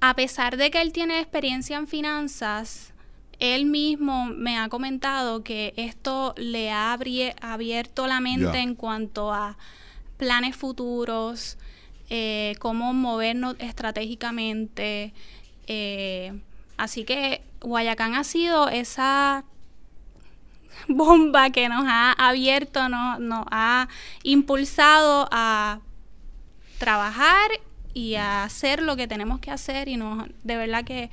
a 0.00 0.14
pesar 0.14 0.56
de 0.56 0.70
que 0.70 0.80
él 0.80 0.92
tiene 0.92 1.20
experiencia 1.20 1.76
en 1.76 1.86
finanzas, 1.86 2.92
él 3.38 3.66
mismo 3.66 4.26
me 4.26 4.58
ha 4.58 4.68
comentado 4.68 5.42
que 5.42 5.72
esto 5.76 6.34
le 6.36 6.70
ha 6.70 6.92
abierto 6.92 8.06
la 8.06 8.20
mente 8.20 8.58
en 8.58 8.74
cuanto 8.74 9.32
a 9.32 9.56
planes 10.18 10.54
futuros, 10.56 11.56
eh, 12.10 12.54
cómo 12.58 12.92
movernos 12.92 13.56
estratégicamente. 13.58 15.12
eh, 15.66 16.40
así 16.82 17.04
que 17.04 17.42
Guayacán 17.60 18.14
ha 18.14 18.24
sido 18.24 18.68
esa 18.68 19.44
bomba 20.88 21.50
que 21.50 21.68
nos 21.68 21.84
ha 21.86 22.12
abierto, 22.12 22.88
nos, 22.88 23.20
nos 23.20 23.44
ha 23.50 23.88
impulsado 24.22 25.28
a 25.30 25.80
trabajar 26.78 27.50
y 27.92 28.14
a 28.14 28.44
hacer 28.44 28.82
lo 28.82 28.96
que 28.96 29.06
tenemos 29.06 29.40
que 29.40 29.50
hacer 29.50 29.88
y 29.88 29.96
nos, 29.96 30.26
de 30.42 30.56
verdad 30.56 30.84
que 30.84 31.10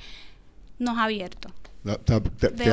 nos 0.78 0.96
ha 0.96 1.04
abierto. 1.04 1.50
Te, 2.04 2.12
abre, 2.12 2.30
te, 2.38 2.72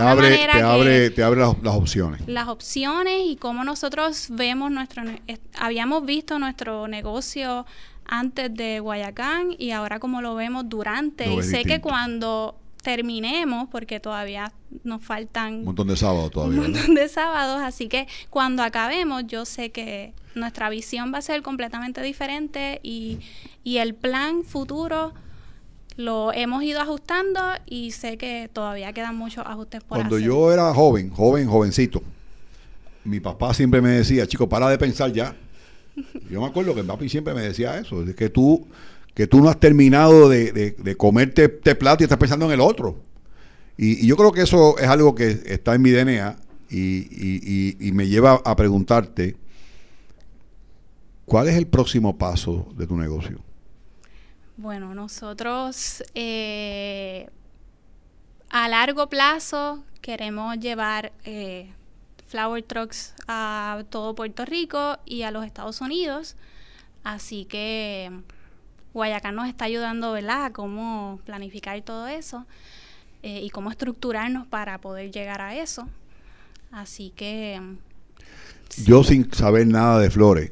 abre, 0.62 1.10
te 1.10 1.24
abre 1.24 1.40
las, 1.40 1.56
las, 1.62 1.76
opciones. 1.76 2.28
Las 2.28 2.48
opciones 2.48 3.22
y 3.26 3.36
cómo 3.38 3.64
nosotros 3.64 4.28
vemos 4.32 4.72
nuestro... 4.72 5.04
Habíamos 5.58 6.06
visto 6.06 6.38
nuestro 6.38 6.88
negocio 6.88 7.66
antes 8.06 8.54
de 8.54 8.80
Guayacán 8.80 9.56
y 9.58 9.72
ahora 9.72 10.00
como 10.00 10.22
lo 10.22 10.36
vemos 10.36 10.68
durante. 10.68 11.32
y 11.32 11.44
sé 11.44 11.64
que 11.64 11.82
cuando 11.82 12.56
terminemos, 12.86 13.68
porque 13.72 14.00
todavía 14.00 14.54
nos 14.84 15.04
faltan... 15.04 15.56
Un 15.56 15.66
montón 15.66 15.88
de 15.88 15.98
sábados 15.98 16.30
todavía. 16.30 16.62
Un 16.62 16.72
montón 16.72 16.94
de 16.94 17.10
sábados, 17.10 17.60
así 17.64 17.88
que 17.88 18.08
cuando 18.30 18.62
acabemos 18.62 19.24
yo 19.26 19.44
sé 19.46 19.72
que 19.72 20.14
nuestra 20.36 20.70
visión 20.70 21.12
va 21.12 21.18
a 21.18 21.22
ser 21.24 21.42
completamente 21.42 22.04
diferente 22.04 22.80
y, 22.84 23.22
y 23.64 23.78
el 23.78 23.96
plan 23.96 24.44
futuro 24.44 25.14
lo 25.98 26.32
hemos 26.32 26.62
ido 26.62 26.80
ajustando 26.80 27.42
y 27.66 27.90
sé 27.90 28.18
que 28.18 28.52
todavía 28.54 28.94
quedan 28.94 29.18
muchos 29.18 29.44
ajustes 29.48 29.84
por 29.84 29.98
Cuando 29.98 30.20
yo 30.20 30.54
era 30.54 30.72
joven, 30.72 31.10
joven, 31.10 31.48
jovencito, 31.48 32.04
mi 33.04 33.20
papá 33.20 33.56
siempre 33.56 33.82
me 33.82 33.90
decía, 33.90 34.28
chico, 34.28 34.48
para 34.48 34.70
de 34.70 34.78
pensar 34.78 35.12
ya. 35.12 35.36
Yo 36.30 36.42
me 36.42 36.48
acuerdo 36.48 36.76
que 36.76 36.84
mi 36.84 36.88
papi 36.88 37.10
siempre 37.10 37.34
me 37.34 37.42
decía 37.42 37.80
eso, 37.80 38.04
es 38.04 38.16
que 38.16 38.30
tú, 38.30 38.68
que 39.16 39.28
tú 39.28 39.42
no 39.42 39.50
has 39.50 39.60
terminado 39.60 40.28
de, 40.28 40.52
de, 40.52 40.98
comerte 40.98 41.46
este 41.46 41.74
plato 41.74 42.04
y 42.04 42.06
estás 42.06 42.18
pensando 42.18 42.46
en 42.46 42.52
el 42.52 42.60
otro. 42.60 42.98
Y, 43.78 44.06
yo 44.06 44.18
creo 44.18 44.34
que 44.34 44.42
eso 44.42 44.78
es 44.78 44.88
algo 44.88 45.16
que 45.16 45.42
está 45.46 45.74
en 45.74 45.82
mi 45.82 45.92
DNA 45.92 46.36
y, 46.70 47.92
me 47.94 48.08
lleva 48.08 48.42
a 48.44 48.56
preguntarte, 48.58 49.38
¿cuál 51.26 51.48
es 51.48 51.56
el 51.56 51.66
próximo 51.66 52.18
paso 52.18 52.68
de 52.76 52.86
tu 52.86 52.98
negocio? 52.98 53.40
Bueno, 54.58 54.94
nosotros 54.94 56.04
eh, 56.14 57.30
a 58.50 58.68
largo 58.68 59.08
plazo 59.08 59.84
queremos 60.02 60.60
llevar 60.60 61.14
eh, 61.24 61.70
flower 62.28 62.64
trucks 62.64 63.14
a 63.30 63.84
todo 63.90 64.14
Puerto 64.14 64.44
Rico 64.44 64.98
y 65.06 65.22
a 65.22 65.32
los 65.32 65.46
Estados 65.46 65.80
Unidos. 65.80 66.36
Así 67.04 67.46
que 67.46 68.12
Guayacán 68.96 69.36
nos 69.36 69.48
está 69.48 69.66
ayudando, 69.66 70.12
¿verdad?, 70.14 70.46
a 70.46 70.54
cómo 70.54 71.20
planificar 71.26 71.80
todo 71.82 72.08
eso 72.08 72.46
eh, 73.22 73.42
y 73.44 73.50
cómo 73.52 73.70
estructurarnos 73.70 74.48
para 74.48 74.80
poder 74.80 75.12
llegar 75.12 75.42
a 75.42 75.56
eso. 75.56 75.88
Así 76.72 77.12
que... 77.16 77.62
Yo 78.86 79.04
sin 79.04 79.32
saber 79.32 79.68
nada 79.68 80.00
de 80.00 80.10
flores, 80.10 80.52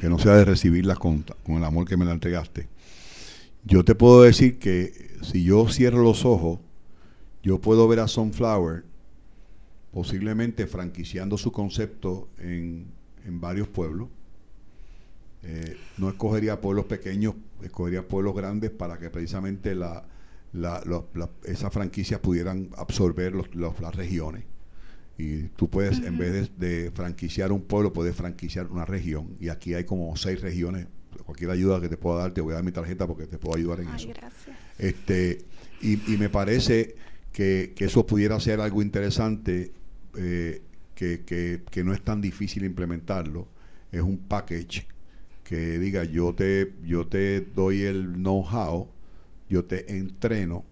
que 0.00 0.08
no 0.08 0.18
sea 0.18 0.34
de 0.34 0.44
recibirlas 0.44 0.98
con, 0.98 1.24
con 1.44 1.56
el 1.56 1.64
amor 1.64 1.88
que 1.88 1.96
me 1.96 2.04
la 2.04 2.12
entregaste, 2.12 2.68
yo 3.64 3.84
te 3.84 3.94
puedo 3.94 4.22
decir 4.22 4.58
que 4.58 5.18
si 5.22 5.42
yo 5.44 5.68
cierro 5.68 6.02
los 6.02 6.24
ojos, 6.24 6.60
yo 7.42 7.60
puedo 7.60 7.88
ver 7.88 8.00
a 8.00 8.08
Sunflower 8.08 8.84
posiblemente 9.92 10.66
franquiciando 10.66 11.36
su 11.36 11.52
concepto 11.52 12.28
en, 12.38 12.86
varios 13.26 13.68
pueblos. 13.68 14.08
Eh, 15.42 15.76
no 15.98 16.08
escogería 16.08 16.60
pueblos 16.60 16.84
pequeños, 16.86 17.34
escogería 17.62 18.06
pueblos 18.06 18.34
grandes 18.34 18.70
para 18.70 18.98
que 18.98 19.10
precisamente 19.10 19.74
la, 19.74 20.04
esas 21.44 21.72
franquicias 21.72 22.20
pudieran 22.20 22.70
absorber 22.76 23.34
las 23.34 23.94
regiones. 23.94 24.44
Y 25.16 25.44
tú 25.48 25.68
puedes, 25.68 25.98
en 25.98 26.16
vez 26.16 26.50
de, 26.58 26.82
de, 26.84 26.90
franquiciar 26.90 27.52
un 27.52 27.62
pueblo, 27.62 27.92
puedes 27.92 28.16
franquiciar 28.16 28.68
una 28.68 28.86
región. 28.86 29.36
Y 29.38 29.50
aquí 29.50 29.74
hay 29.74 29.84
como 29.84 30.16
seis 30.16 30.40
regiones 30.40 30.86
cualquier 31.24 31.50
ayuda 31.50 31.80
que 31.80 31.88
te 31.88 31.96
pueda 31.96 32.20
dar, 32.20 32.32
te 32.32 32.40
voy 32.40 32.52
a 32.52 32.56
dar 32.56 32.64
mi 32.64 32.72
tarjeta 32.72 33.06
porque 33.06 33.26
te 33.26 33.38
puedo 33.38 33.56
ayudar 33.56 33.80
en 33.80 33.88
eso. 33.88 34.08
Gracias. 34.08 34.56
Este, 34.78 35.44
y, 35.82 35.96
me 36.16 36.28
parece 36.28 36.96
que, 37.32 37.74
eso 37.78 38.06
pudiera 38.06 38.38
ser 38.40 38.60
algo 38.60 38.82
interesante, 38.82 39.72
eh, 40.16 40.62
que, 40.94 41.82
no 41.84 41.92
es 41.92 42.02
tan 42.02 42.20
difícil 42.20 42.64
implementarlo. 42.64 43.48
Es 43.92 44.02
un 44.02 44.18
package 44.18 44.86
que 45.50 45.80
diga, 45.80 46.04
yo 46.04 46.32
te, 46.32 46.74
yo 46.86 47.08
te 47.08 47.40
doy 47.40 47.82
el 47.82 48.12
know-how, 48.12 48.86
yo 49.48 49.64
te 49.64 49.96
entreno, 49.96 50.64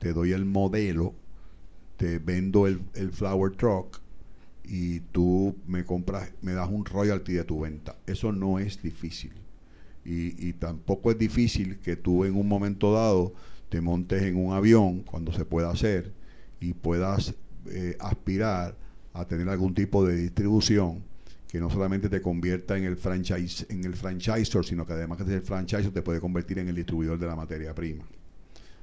te 0.00 0.12
doy 0.12 0.32
el 0.32 0.44
modelo, 0.44 1.14
te 1.96 2.18
vendo 2.18 2.66
el, 2.66 2.80
el 2.94 3.12
flower 3.12 3.52
truck 3.52 4.00
y 4.64 4.98
tú 5.12 5.54
me 5.68 5.84
compras, 5.84 6.32
me 6.42 6.54
das 6.54 6.68
un 6.68 6.84
royalty 6.84 7.34
de 7.34 7.44
tu 7.44 7.60
venta. 7.60 7.94
Eso 8.04 8.32
no 8.32 8.58
es 8.58 8.82
difícil. 8.82 9.30
Y, 10.04 10.54
tampoco 10.54 11.12
es 11.12 11.18
difícil 11.18 11.78
que 11.78 11.94
tú 11.94 12.24
en 12.24 12.34
un 12.34 12.48
momento 12.48 12.92
dado 12.92 13.32
te 13.68 13.80
montes 13.80 14.24
en 14.24 14.36
un 14.36 14.54
avión 14.54 15.02
cuando 15.02 15.32
se 15.32 15.44
pueda 15.44 15.70
hacer 15.70 16.12
y 16.58 16.72
puedas 16.72 17.36
eh, 17.66 17.96
aspirar 18.00 18.74
a 19.12 19.24
tener 19.24 19.48
algún 19.48 19.72
tipo 19.72 20.04
de 20.04 20.16
distribución 20.16 21.04
que 21.48 21.60
no 21.60 21.70
solamente 21.70 22.08
te 22.08 22.20
convierta 22.20 22.76
en 22.76 22.84
el 22.84 22.96
franchise 22.96 23.66
en 23.68 23.84
el 23.84 23.94
franchisor, 23.94 24.64
sino 24.64 24.86
que 24.86 24.94
además 24.94 25.18
que 25.18 25.24
ser 25.24 25.34
el 25.34 25.42
franchisor 25.42 25.92
te 25.92 26.02
puede 26.02 26.20
convertir 26.20 26.58
en 26.58 26.68
el 26.68 26.74
distribuidor 26.74 27.18
de 27.18 27.26
la 27.26 27.36
materia 27.36 27.74
prima. 27.74 28.04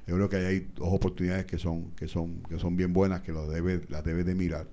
Yo 0.06 0.16
creo 0.16 0.28
que 0.28 0.36
hay 0.36 0.68
dos 0.74 0.88
oportunidades 0.90 1.46
que 1.46 1.58
son 1.58 1.90
que 1.92 2.08
son 2.08 2.42
que 2.42 2.58
son 2.58 2.76
bien 2.76 2.92
buenas 2.92 3.22
que 3.22 3.32
debe, 3.32 3.82
las 3.88 4.04
debes 4.04 4.26
de 4.26 4.34
mirar. 4.34 4.66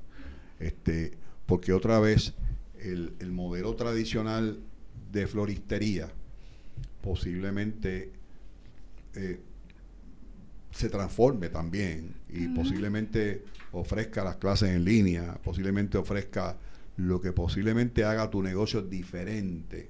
Este, 0.60 1.12
porque 1.46 1.74
otra 1.74 2.00
vez 2.00 2.34
el, 2.80 3.14
el 3.20 3.32
modelo 3.32 3.76
tradicional 3.76 4.60
de 5.12 5.28
floristería 5.28 6.10
posiblemente 7.02 8.12
eh, 9.16 9.40
se 10.72 10.90
transforme 10.90 11.50
también 11.50 12.14
y 12.30 12.48
posiblemente 12.48 13.44
ofrezca 13.74 14.24
las 14.24 14.38
clases 14.38 14.70
en 14.70 14.86
línea, 14.86 15.38
posiblemente 15.44 15.98
ofrezca 15.98 16.58
lo 17.08 17.22
que 17.22 17.32
posiblemente 17.32 18.04
haga 18.04 18.30
tu 18.30 18.42
negocio 18.42 18.82
diferente, 18.82 19.90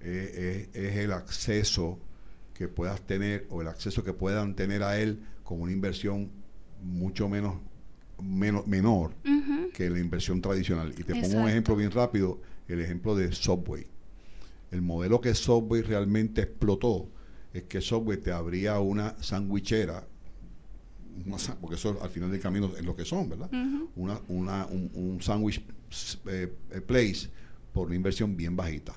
eh, 0.00 0.68
es 0.72 0.96
el 0.96 1.12
acceso 1.12 1.98
que 2.52 2.68
puedas 2.68 3.00
tener 3.02 3.46
o 3.50 3.62
el 3.62 3.68
acceso 3.68 4.04
que 4.04 4.12
puedan 4.12 4.54
tener 4.54 4.82
a 4.82 4.98
él 4.98 5.20
con 5.42 5.60
una 5.60 5.72
inversión 5.72 6.30
mucho 6.82 7.28
menos, 7.28 7.56
menos 8.22 8.66
menor 8.66 9.12
que 9.72 9.90
la 9.90 9.98
inversión 9.98 10.40
tradicional. 10.40 10.94
Y 10.96 11.02
te 11.02 11.14
pongo 11.14 11.38
un 11.38 11.48
ejemplo 11.48 11.74
bien 11.74 11.90
rápido, 11.90 12.40
el 12.68 12.80
ejemplo 12.80 13.16
de 13.16 13.32
Subway 13.32 13.86
el 14.74 14.82
modelo 14.82 15.20
que 15.20 15.34
Subway 15.34 15.82
realmente 15.82 16.42
explotó 16.42 17.08
es 17.52 17.62
que 17.64 17.80
Subway 17.80 18.18
te 18.18 18.32
abría 18.32 18.80
una 18.80 19.14
sandwichera, 19.22 20.04
porque 21.60 21.76
eso 21.76 21.96
al 22.02 22.10
final 22.10 22.32
del 22.32 22.40
camino 22.40 22.72
es 22.76 22.84
lo 22.84 22.96
que 22.96 23.04
son, 23.04 23.28
¿verdad? 23.28 23.48
una, 23.94 24.18
una, 24.26 24.66
un, 24.66 24.90
un 24.94 25.22
sandwich 25.22 25.64
eh, 26.26 26.52
place 26.86 27.28
por 27.72 27.86
una 27.86 27.96
inversión 27.96 28.36
bien 28.36 28.56
bajita. 28.56 28.94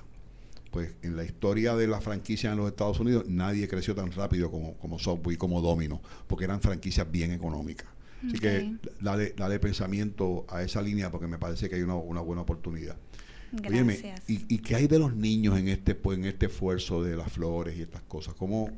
Pues 0.70 0.94
en 1.02 1.16
la 1.16 1.24
historia 1.24 1.74
de 1.74 1.86
la 1.86 2.00
franquicia 2.00 2.52
en 2.52 2.58
los 2.58 2.68
Estados 2.68 3.00
Unidos 3.00 3.24
nadie 3.26 3.66
creció 3.68 3.94
tan 3.94 4.12
rápido 4.12 4.50
como, 4.50 4.74
como 4.74 4.98
Subway, 4.98 5.36
como 5.36 5.60
Domino, 5.60 6.00
porque 6.26 6.44
eran 6.44 6.60
franquicias 6.60 7.10
bien 7.10 7.32
económicas. 7.32 7.88
Así 8.26 8.38
que 8.38 8.76
dale, 9.00 9.32
dale 9.36 9.60
pensamiento 9.60 10.44
a 10.48 10.62
esa 10.62 10.82
línea 10.82 11.10
porque 11.10 11.26
me 11.26 11.38
parece 11.38 11.68
que 11.68 11.76
hay 11.76 11.82
una, 11.82 11.94
una 11.94 12.20
buena 12.20 12.42
oportunidad. 12.42 12.96
Gracias. 13.52 14.22
¿y, 14.26 14.58
qué 14.58 14.76
hay 14.76 14.88
de 14.88 14.98
los 14.98 15.16
niños 15.16 15.58
en 15.58 15.68
este 15.68 15.94
pues, 15.94 16.18
en 16.18 16.26
este 16.26 16.46
esfuerzo 16.46 17.02
de 17.02 17.16
las 17.16 17.32
flores 17.32 17.76
y 17.78 17.82
estas 17.82 18.02
cosas? 18.02 18.34
¿Cómo, 18.34 18.70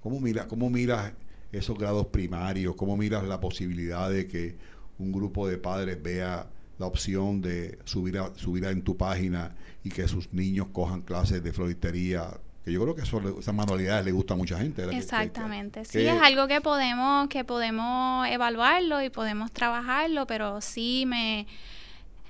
cómo, 0.00 0.20
mira, 0.20 0.46
cómo 0.46 0.70
miras 0.70 1.12
esos 1.50 1.76
grados 1.76 2.06
primarios? 2.06 2.76
¿Cómo 2.76 2.96
miras 2.96 3.24
la 3.24 3.40
posibilidad 3.40 4.10
de 4.10 4.28
que 4.28 4.56
un 4.98 5.10
grupo 5.10 5.48
de 5.48 5.58
padres 5.58 6.00
vea 6.00 6.48
la 6.78 6.86
opción 6.86 7.40
de 7.40 7.78
subir 7.84 8.18
a, 8.18 8.34
subir 8.36 8.64
en 8.64 8.82
tu 8.82 8.96
página 8.96 9.54
y 9.84 9.90
que 9.90 10.06
sus 10.08 10.32
niños 10.32 10.68
cojan 10.72 11.02
clases 11.02 11.42
de 11.42 11.52
floristería? 11.52 12.28
Que 12.64 12.72
yo 12.72 12.82
creo 12.82 12.94
que 12.94 13.02
eso, 13.02 13.20
esas 13.38 13.54
manualidades 13.54 14.04
le 14.04 14.12
gusta 14.12 14.34
a 14.34 14.36
mucha 14.36 14.58
gente. 14.58 14.84
Exactamente. 14.96 15.84
sí, 15.84 16.00
es 16.00 16.20
algo 16.22 16.46
que 16.46 16.60
podemos, 16.60 17.28
que 17.28 17.44
podemos 17.44 18.26
evaluarlo 18.28 19.02
y 19.02 19.10
podemos 19.10 19.50
trabajarlo, 19.50 20.26
pero 20.26 20.60
sí 20.60 21.04
me 21.06 21.46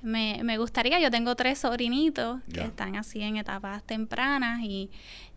me, 0.02 0.40
me 0.42 0.58
gustaría, 0.58 0.98
yo 1.00 1.10
tengo 1.10 1.36
tres 1.36 1.60
sobrinitos 1.60 2.40
que 2.52 2.60
están 2.60 2.96
así 2.96 3.22
en 3.22 3.36
etapas 3.36 3.82
tempranas 3.84 4.60
y, 4.62 4.90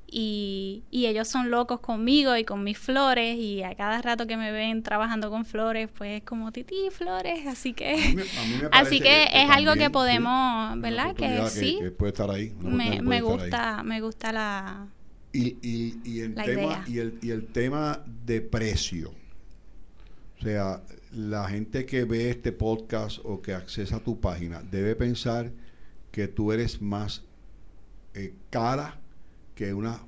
y, 0.07 0.83
y, 0.91 1.07
ellos 1.07 1.27
son 1.27 1.49
locos 1.49 1.79
conmigo 1.79 2.37
y 2.37 2.43
con 2.43 2.63
mis 2.63 2.77
flores 2.77 3.37
y 3.37 3.63
a 3.63 3.75
cada 3.75 4.01
rato 4.01 4.27
que 4.27 4.37
me 4.37 4.51
ven 4.51 4.83
trabajando 4.83 5.29
con 5.29 5.45
flores 5.45 5.89
pues 5.97 6.21
es 6.21 6.23
como 6.23 6.51
tití 6.51 6.89
flores 6.91 7.47
así 7.47 7.73
que 7.73 7.95
así 8.71 8.99
que, 8.99 9.23
es 9.23 9.49
algo 9.49 9.73
que 9.73 9.89
podemos 9.89 10.79
verdad 10.79 11.15
que, 11.15 11.47
sí. 11.49 11.79
puede 11.97 12.11
estar 12.11 12.29
ahí 12.29 12.53
me, 12.59 13.01
me 13.01 13.21
gusta 13.21 13.83
me 13.83 14.01
gusta 14.01 14.31
la 14.31 14.87
y, 15.35 15.57
y, 15.61 15.99
y 16.05 16.19
el 16.21 16.33
tema 16.33 16.85
y 16.87 16.99
el, 16.99 17.19
y 17.21 17.31
el 17.31 17.47
tema 17.47 18.01
de 18.25 18.39
precio. 18.39 19.11
O 20.39 20.41
sea, 20.41 20.81
la 21.11 21.49
gente 21.49 21.85
que 21.85 22.05
ve 22.05 22.29
este 22.29 22.53
podcast 22.53 23.19
o 23.23 23.41
que 23.41 23.53
accesa 23.53 23.97
a 23.97 23.99
tu 23.99 24.19
página 24.21 24.61
debe 24.61 24.95
pensar 24.95 25.51
que 26.11 26.29
tú 26.29 26.53
eres 26.53 26.81
más 26.81 27.23
eh, 28.13 28.33
cara 28.49 29.01
que 29.55 29.73
una 29.73 29.99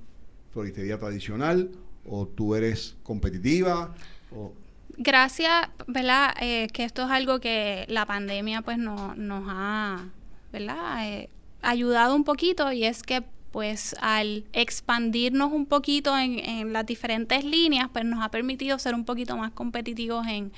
floristería 0.52 1.00
tradicional 1.00 1.72
o 2.06 2.28
tú 2.28 2.56
eres 2.56 2.96
competitiva 3.04 3.96
o 4.32 4.54
gracias, 4.98 5.70
¿verdad? 5.86 6.34
Eh, 6.42 6.68
que 6.74 6.84
esto 6.84 7.04
es 7.04 7.12
algo 7.12 7.40
que 7.40 7.86
la 7.88 8.06
pandemia 8.06 8.62
pues 8.62 8.78
no, 8.78 9.16
nos 9.16 9.46
ha, 9.48 10.10
¿verdad? 10.52 11.08
Eh, 11.08 11.30
ayudado 11.62 12.16
un 12.16 12.24
poquito 12.24 12.72
y 12.72 12.84
es 12.84 13.04
que 13.04 13.24
pues 13.52 13.96
al 14.02 14.46
expandirnos 14.54 15.52
un 15.52 15.66
poquito 15.66 16.18
en, 16.18 16.74
las 16.74 16.86
diferentes 16.86 17.44
líneas, 17.44 17.90
pues 17.92 18.06
nos 18.06 18.24
ha 18.24 18.30
permitido 18.30 18.78
ser 18.78 18.94
un 18.94 19.06
poquito 19.06 19.38
más 19.38 19.52
competitivos 19.52 20.28
en, 20.28 20.52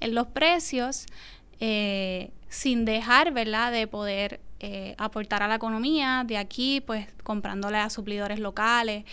en 0.00 0.14
los 0.14 0.28
precios, 0.28 1.06
eh, 1.60 2.30
sin 2.48 2.84
dejar, 2.84 3.32
¿verdad?, 3.32 3.72
de 3.72 3.86
poder 3.86 4.40
eh, 4.60 4.94
aportar 4.98 5.42
a 5.42 5.48
la 5.48 5.56
economía 5.56 6.24
de 6.26 6.36
aquí, 6.36 6.80
pues 6.80 7.06
comprándole 7.22 7.78
a 7.78 7.90
suplidores 7.90 8.40
locales 8.40 9.04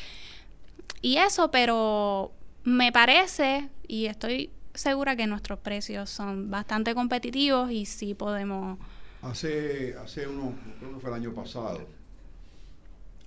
y 1.01 1.17
eso, 1.17 1.51
pero 1.51 2.31
me 2.63 2.91
parece, 2.91 3.69
y 3.87 4.07
estoy 4.07 4.49
segura 4.73 5.15
que 5.15 5.27
nuestros 5.27 5.59
precios 5.59 6.09
son 6.09 6.49
bastante 6.49 6.95
competitivos 6.95 7.71
y 7.71 7.85
sí 7.85 8.15
podemos... 8.15 8.79
Hace, 9.21 9.95
hace 10.03 10.27
unos, 10.27 10.55
creo 10.79 10.95
que 10.95 10.99
fue 10.99 11.09
el 11.11 11.15
año 11.15 11.33
pasado, 11.33 11.87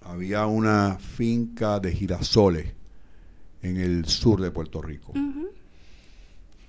había 0.03 0.47
una 0.47 0.99
finca 0.99 1.79
de 1.79 1.93
girasoles 1.93 2.73
en 3.63 3.77
el 3.77 4.07
sur 4.07 4.41
de 4.41 4.51
Puerto 4.51 4.83
Rico. 4.83 5.13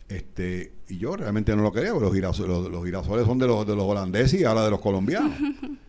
Este, 0.09 0.73
y 0.89 0.97
yo 0.97 1.15
realmente 1.15 1.55
no 1.55 1.61
lo 1.61 1.71
quería, 1.71 1.91
porque 1.91 2.05
los 2.05 2.15
girasoles, 2.15 2.71
los, 2.71 2.83
girasoles 2.83 3.25
son 3.27 3.37
de 3.37 3.45
los, 3.45 3.65
de 3.65 3.75
los 3.75 3.85
holandeses 3.85 4.41
y 4.41 4.43
ahora 4.43 4.65
de 4.65 4.71
los 4.71 4.81
colombianos. 4.81 5.31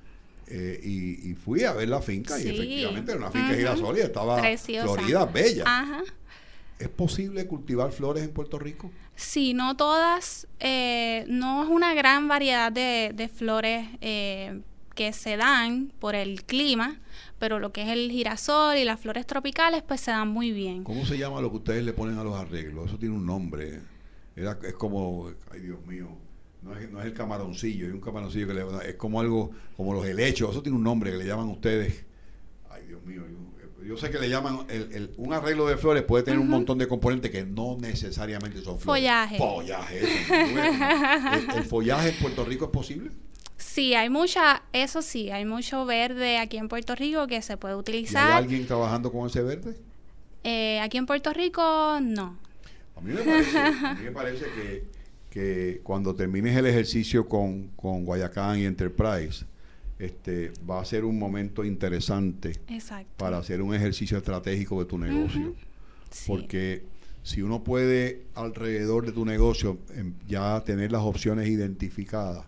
Eh, 0.53 0.81
y, 0.83 1.35
fui 1.35 1.63
a 1.63 1.73
ver 1.73 1.89
la 1.89 2.03
finca 2.03 2.37
y 2.37 2.49
efectivamente 2.49 3.13
era 3.13 3.21
una 3.21 3.31
finca 3.31 3.51
de 3.51 3.59
girasoles 3.59 4.03
y 4.03 4.07
estaba 4.07 4.43
florida, 4.43 5.25
bella. 5.27 5.63
Ajá. 5.65 6.03
¿Es 6.77 6.89
posible 6.89 7.47
cultivar 7.47 7.93
flores 7.93 8.25
en 8.25 8.33
Puerto 8.33 8.59
Rico? 8.59 8.91
Sí, 9.15 9.55
no 9.55 9.77
todas, 9.77 10.49
eh, 10.59 11.25
no 11.29 11.63
es 11.63 11.69
una 11.69 11.95
gran 11.95 12.27
variedad 12.27 12.73
de, 12.73 13.13
de 13.15 13.29
flores 13.29 13.87
eh, 14.01 14.61
que 14.97 15.13
se 15.13 15.37
dan 15.37 15.93
por 16.01 16.17
el 16.17 16.43
clima, 16.43 16.99
pero 17.39 17.61
lo 17.61 17.73
que 17.73 17.83
es 17.83 17.89
el 17.89 18.11
girasol 18.11 18.77
y 18.77 18.85
las 18.85 18.99
flores 18.99 19.27
tropicales, 19.27 19.85
pues 19.85 20.01
se 20.01 20.11
dan 20.11 20.29
muy 20.29 20.51
bien. 20.51 20.83
¿Cómo 20.83 21.07
se 21.07 21.17
llama 21.17 21.41
lo 21.41 21.51
que 21.51 21.59
ustedes 21.59 21.85
le 21.85 21.93
ponen 21.93 22.19
a 22.19 22.25
los 22.25 22.35
arreglos? 22.35 22.89
Eso 22.89 22.99
tiene 22.99 23.15
un 23.15 23.25
nombre. 23.25 23.81
Era, 24.37 24.59
es 24.63 24.75
como, 24.75 25.31
ay 25.51 25.61
Dios 25.61 25.85
mío, 25.87 26.09
no 26.63 26.77
es, 26.77 26.91
no 26.91 27.01
es 27.01 27.07
el 27.07 27.15
camaroncillo, 27.15 27.87
hay 27.87 27.93
un 27.93 28.01
camaroncillo 28.01 28.47
que 28.47 28.55
le, 28.55 28.65
es 28.89 28.97
como 28.97 29.21
algo, 29.21 29.51
como 29.77 29.95
los 29.95 30.07
helechos, 30.07 30.51
eso 30.51 30.63
tiene 30.63 30.77
un 30.77 30.85
nombre 30.85 31.11
que 31.11 31.19
le 31.19 31.27
llaman 31.27 31.49
ustedes. 31.49 32.05
Ay 32.71 32.87
Dios 32.87 33.05
mío, 33.05 33.23
yo 33.85 33.97
sé 33.97 34.11
que 34.11 34.19
le 34.19 34.29
llaman 34.29 34.67
el, 34.69 35.13
un 35.17 35.33
arreglo 35.33 35.67
de 35.67 35.77
flores 35.77 36.03
puede 36.03 36.23
tener 36.23 36.39
un 36.39 36.49
montón 36.49 36.79
de 36.79 36.87
componentes 36.87 37.31
que 37.31 37.45
no 37.45 37.77
necesariamente 37.81 38.61
son 38.61 38.79
flores. 38.79 39.03
Follaje. 39.03 39.39
Follaje. 39.39 40.01
¿El, 41.57 41.65
follaje 41.65 42.11
en 42.11 42.17
Puerto 42.17 42.45
Rico 42.45 42.67
es 42.67 42.71
posible? 42.71 43.11
Sí, 43.57 43.95
hay 43.95 44.09
mucha, 44.09 44.63
eso 44.73 45.03
sí, 45.03 45.31
hay 45.31 45.45
mucho 45.45 45.87
verde 45.87 46.39
aquí 46.39 46.57
en 46.57 46.69
Puerto 46.69 46.95
Rico 46.95 47.27
que 47.27 47.43
se 47.43 47.57
puede 47.57 47.75
utilizar. 47.75 48.31
¿Hay 48.33 48.45
alguien 48.45 48.67
trabajando 48.67 49.11
con 49.11 49.27
ese 49.27 49.43
verde? 49.43 49.77
Eh, 50.45 50.81
aquí 50.81 50.97
en 50.97 51.07
Puerto 51.07 51.33
Rico, 51.33 51.99
no. 52.01 52.39
A 53.01 53.03
mí 53.03 53.15
me 53.15 53.23
parece, 53.23 53.59
a 53.59 53.95
mí 53.95 54.05
me 54.05 54.13
parece 54.13 54.45
que, 54.45 54.85
que, 55.31 55.81
cuando 55.83 56.15
termines 56.15 56.55
el 56.57 56.67
ejercicio 56.67 57.27
con, 57.27 57.69
con 57.69 58.05
Guayacán 58.05 58.59
y 58.59 58.65
Enterprise, 58.65 59.47
este, 59.99 60.53
va 60.69 60.81
a 60.81 60.85
ser 60.85 61.05
un 61.05 61.19
momento 61.19 61.65
interesante 61.65 62.53
para 63.17 63.39
hacer 63.39 63.63
un 63.63 63.75
ejercicio 63.75 64.19
estratégico 64.19 64.79
de 64.81 64.85
tu 64.85 64.99
negocio. 64.99 65.55
Porque 66.27 66.83
si 67.23 67.41
uno 67.41 67.65
puede 67.65 68.25
alrededor 68.35 69.07
de 69.07 69.13
tu 69.13 69.25
negocio 69.25 69.79
em, 69.95 70.15
ya 70.27 70.63
tener 70.65 70.93
las 70.93 71.03
opciones 71.03 71.49
identificadas, 71.49 72.45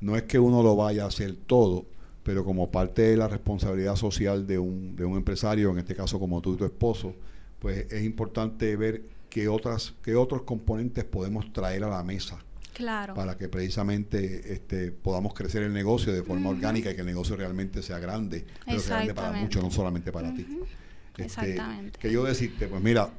no 0.00 0.16
es 0.16 0.24
que 0.24 0.38
uno 0.38 0.62
lo 0.62 0.76
vaya 0.76 1.04
a 1.04 1.08
hacer 1.08 1.36
todo, 1.46 1.86
pero 2.22 2.44
como 2.44 2.70
parte 2.70 3.02
de 3.02 3.16
la 3.16 3.28
responsabilidad 3.28 3.96
social 3.96 4.46
de 4.46 4.58
un, 4.58 4.96
de 4.96 5.04
un 5.06 5.16
empresario, 5.16 5.70
en 5.70 5.78
este 5.78 5.94
caso 5.94 6.18
como 6.18 6.40
tú 6.40 6.54
y 6.54 6.56
tu 6.56 6.64
esposo, 6.64 7.14
pues 7.58 7.90
es 7.92 8.04
importante 8.04 8.74
ver 8.76 9.02
qué 9.30 9.48
otras 9.48 9.94
qué 10.02 10.16
otros 10.16 10.42
componentes 10.42 11.04
podemos 11.04 11.52
traer 11.52 11.84
a 11.84 11.88
la 11.88 12.02
mesa 12.02 12.38
para 13.14 13.36
que 13.36 13.48
precisamente 13.48 14.52
este, 14.52 14.90
podamos 14.90 15.34
crecer 15.34 15.62
el 15.62 15.72
negocio 15.72 16.12
de 16.12 16.22
forma 16.22 16.50
orgánica 16.50 16.90
y 16.90 16.94
que 16.94 17.00
el 17.00 17.06
negocio 17.06 17.36
realmente 17.36 17.82
sea 17.82 17.98
grande, 17.98 18.44
pero 18.64 18.80
sea 18.80 18.96
grande 18.96 19.14
para 19.14 19.32
muchos, 19.32 19.62
no 19.62 19.70
solamente 19.70 20.12
para 20.12 20.32
ti. 20.34 20.46
Este, 21.10 21.24
Exactamente. 21.24 21.98
Que 21.98 22.12
yo 22.12 22.24
decirte, 22.24 22.68
pues 22.68 22.82
mira, 22.82 23.10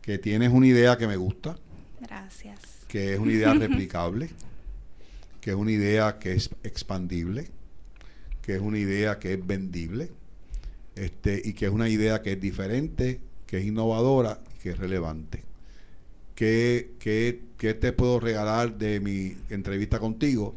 que 0.00 0.18
tienes 0.18 0.50
una 0.50 0.66
idea 0.66 0.96
que 0.96 1.06
me 1.06 1.16
gusta. 1.16 1.56
Gracias. 2.00 2.58
Que 2.88 3.14
es 3.14 3.18
una 3.18 3.32
idea 3.32 3.54
replicable, 3.54 4.30
que 5.40 5.50
es 5.50 5.56
una 5.56 5.72
idea 5.72 6.18
que 6.18 6.32
es 6.32 6.50
expandible, 6.62 7.50
que 8.40 8.56
es 8.56 8.60
una 8.60 8.78
idea 8.78 9.18
que 9.18 9.34
es 9.34 9.46
vendible, 9.46 10.10
este, 10.94 11.40
y 11.44 11.52
que 11.52 11.66
es 11.66 11.72
una 11.72 11.88
idea 11.88 12.22
que 12.22 12.32
es 12.32 12.40
diferente, 12.40 13.20
que 13.46 13.58
es 13.58 13.64
innovadora 13.64 14.40
y 14.56 14.62
que 14.62 14.70
es 14.70 14.78
relevante. 14.78 15.41
¿Qué, 16.34 16.92
qué, 16.98 17.74
te 17.74 17.92
puedo 17.92 18.18
regalar 18.18 18.78
de 18.78 19.00
mi 19.00 19.36
entrevista 19.50 19.98
contigo? 19.98 20.54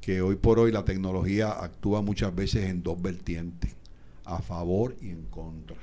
Que 0.00 0.22
hoy 0.22 0.36
por 0.36 0.58
hoy 0.60 0.70
la 0.70 0.84
tecnología 0.84 1.50
actúa 1.50 2.02
muchas 2.02 2.34
veces 2.34 2.66
en 2.66 2.82
dos 2.82 3.02
vertientes, 3.02 3.74
a 4.24 4.40
favor 4.40 4.94
y 5.00 5.10
en 5.10 5.24
contra. 5.24 5.76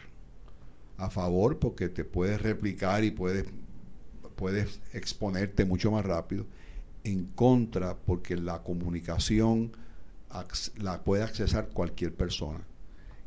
A 0.98 1.10
favor 1.10 1.60
porque 1.60 1.90
te 1.90 2.06
puedes 2.06 2.42
replicar 2.42 3.04
y 3.04 3.12
puedes, 3.12 3.46
puedes 4.38 4.80
exponerte 4.94 5.66
mucho 5.66 5.92
más 5.92 6.06
rápido. 6.06 6.46
En 7.04 7.26
contra 7.26 7.98
porque 7.98 8.38
la 8.38 8.64
comunicación 8.64 9.74
la 10.78 11.04
puede 11.04 11.24
accesar 11.24 11.68
cualquier 11.70 12.14
persona. 12.14 12.62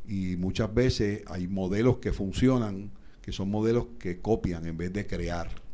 Y 0.06 0.36
muchas 0.36 0.72
veces 0.72 1.22
hay 1.26 1.46
modelos 1.48 1.98
que 1.98 2.12
funcionan, 2.12 2.90
que 3.20 3.30
son 3.30 3.50
modelos 3.50 3.86
que 3.98 4.20
copian 4.20 4.66
en 4.66 4.78
vez 4.78 4.92
de 4.92 5.06
crear. 5.06 5.67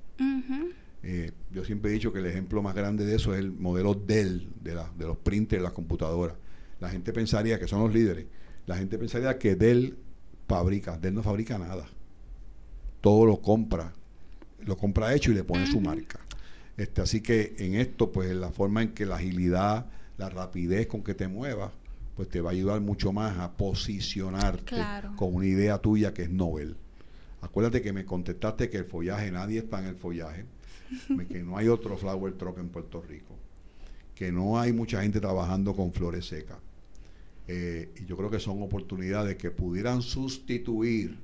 Eh, 1.02 1.32
yo 1.52 1.64
siempre 1.64 1.90
he 1.90 1.94
dicho 1.94 2.12
que 2.12 2.20
el 2.20 2.26
ejemplo 2.26 2.62
más 2.62 2.74
grande 2.74 3.04
de 3.04 3.16
eso 3.16 3.34
es 3.34 3.40
el 3.40 3.52
modelo 3.52 3.94
Dell, 3.94 4.48
de, 4.62 4.72
de 4.72 5.06
los 5.06 5.18
printers, 5.18 5.60
de 5.60 5.64
las 5.64 5.72
computadoras. 5.72 6.36
La 6.80 6.88
gente 6.88 7.12
pensaría 7.12 7.58
que 7.58 7.68
son 7.68 7.80
los 7.80 7.92
líderes. 7.92 8.26
La 8.66 8.76
gente 8.76 8.98
pensaría 8.98 9.38
que 9.38 9.54
Dell 9.54 9.96
fabrica. 10.48 10.98
Dell 10.98 11.14
no 11.14 11.22
fabrica 11.22 11.58
nada. 11.58 11.86
Todo 13.00 13.26
lo 13.26 13.40
compra. 13.42 13.92
Lo 14.64 14.76
compra 14.76 15.14
hecho 15.14 15.30
y 15.30 15.34
le 15.34 15.44
pone 15.44 15.66
su 15.66 15.80
marca. 15.80 16.20
Este, 16.76 17.02
así 17.02 17.20
que 17.20 17.54
en 17.58 17.74
esto, 17.74 18.10
pues 18.10 18.34
la 18.34 18.50
forma 18.50 18.82
en 18.82 18.94
que 18.94 19.06
la 19.06 19.16
agilidad, 19.16 19.86
la 20.16 20.30
rapidez 20.30 20.86
con 20.86 21.02
que 21.04 21.14
te 21.14 21.28
muevas, 21.28 21.72
pues 22.16 22.28
te 22.28 22.40
va 22.40 22.50
a 22.50 22.52
ayudar 22.52 22.80
mucho 22.80 23.12
más 23.12 23.38
a 23.38 23.52
posicionarte 23.52 24.76
con 25.16 25.34
una 25.34 25.46
idea 25.46 25.78
tuya 25.78 26.14
que 26.14 26.22
es 26.22 26.30
novel. 26.30 26.76
Acuérdate 27.44 27.82
que 27.82 27.92
me 27.92 28.06
contestaste 28.06 28.70
que 28.70 28.78
el 28.78 28.86
follaje, 28.86 29.30
nadie 29.30 29.58
está 29.58 29.78
en 29.78 29.86
el 29.86 29.96
follaje, 29.96 30.46
que 31.28 31.42
no 31.42 31.58
hay 31.58 31.68
otro 31.68 31.96
flower 31.98 32.32
truck 32.32 32.58
en 32.58 32.70
Puerto 32.70 33.02
Rico, 33.02 33.36
que 34.14 34.32
no 34.32 34.58
hay 34.58 34.72
mucha 34.72 35.02
gente 35.02 35.20
trabajando 35.20 35.74
con 35.74 35.92
flores 35.92 36.26
secas. 36.26 36.56
Eh, 37.46 37.92
y 38.00 38.06
yo 38.06 38.16
creo 38.16 38.30
que 38.30 38.40
son 38.40 38.62
oportunidades 38.62 39.36
que 39.36 39.50
pudieran 39.50 40.00
sustituir 40.00 41.18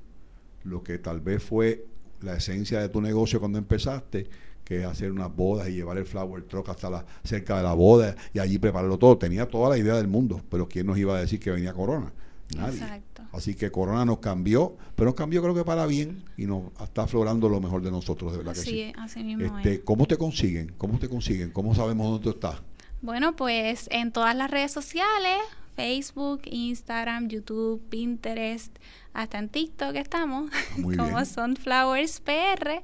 lo 0.65 0.83
que 0.83 0.99
tal 0.99 1.21
vez 1.21 1.43
fue 1.43 1.87
la 2.21 2.37
esencia 2.37 2.81
de 2.81 2.91
tu 2.91 3.01
negocio 3.01 3.41
cuando 3.41 3.57
empezaste, 3.57 4.27
que 4.63 4.81
es 4.81 4.85
hacer 4.85 5.11
unas 5.11 5.35
bodas 5.35 5.71
y 5.71 5.73
llevar 5.73 5.97
el 5.97 6.05
flower 6.05 6.43
truck 6.43 6.69
hasta 6.69 6.91
la, 6.91 7.07
cerca 7.25 7.57
de 7.57 7.63
la 7.63 7.73
boda 7.73 8.15
y 8.35 8.41
allí 8.41 8.59
prepararlo 8.59 8.99
todo. 8.99 9.17
Tenía 9.17 9.49
toda 9.49 9.71
la 9.71 9.79
idea 9.79 9.97
del 9.97 10.07
mundo, 10.07 10.43
pero 10.51 10.69
¿quién 10.69 10.87
nos 10.87 10.99
iba 10.99 11.17
a 11.17 11.21
decir 11.21 11.41
que 11.41 11.51
venía 11.51 11.73
Corona? 11.73 12.13
Nadie. 12.57 13.03
Así 13.33 13.55
que 13.55 13.71
Corona 13.71 14.05
nos 14.05 14.19
cambió, 14.19 14.77
pero 14.97 15.11
nos 15.11 15.15
cambió 15.15 15.43
creo 15.43 15.55
que 15.55 15.65
para 15.65 15.87
bien 15.87 16.25
y 16.37 16.47
nos 16.47 16.65
está 16.83 17.03
aflorando 17.03 17.49
lo 17.49 17.61
mejor 17.61 17.83
de 17.83 17.91
nosotros, 17.91 18.33
de 18.33 18.39
verdad 18.39 18.55
que 18.55 18.61
sí. 18.61 18.93
Así 18.97 19.23
mismo 19.23 19.59
este, 19.59 19.83
¿Cómo 19.83 20.07
te 20.07 20.17
consiguen? 20.17 20.73
¿Cómo 20.77 20.99
te 20.99 21.09
consiguen? 21.09 21.51
¿Cómo 21.51 21.75
sabemos 21.75 22.09
dónde 22.09 22.25
tú 22.25 22.31
estás? 22.31 22.57
Bueno, 23.03 23.35
pues 23.37 23.89
en 23.91 24.13
todas 24.13 24.37
las 24.37 24.51
redes 24.51 24.73
sociales, 24.73 25.39
Facebook, 25.75 26.43
Instagram, 26.45 27.29
YouTube, 27.29 27.81
Pinterest, 27.89 28.77
hasta 29.15 29.39
en 29.39 29.49
TikTok 29.49 29.97
estamos, 29.97 30.51
ah, 30.53 30.75
como 30.97 31.25
Sunflowers 31.25 32.21
PR. 32.21 32.83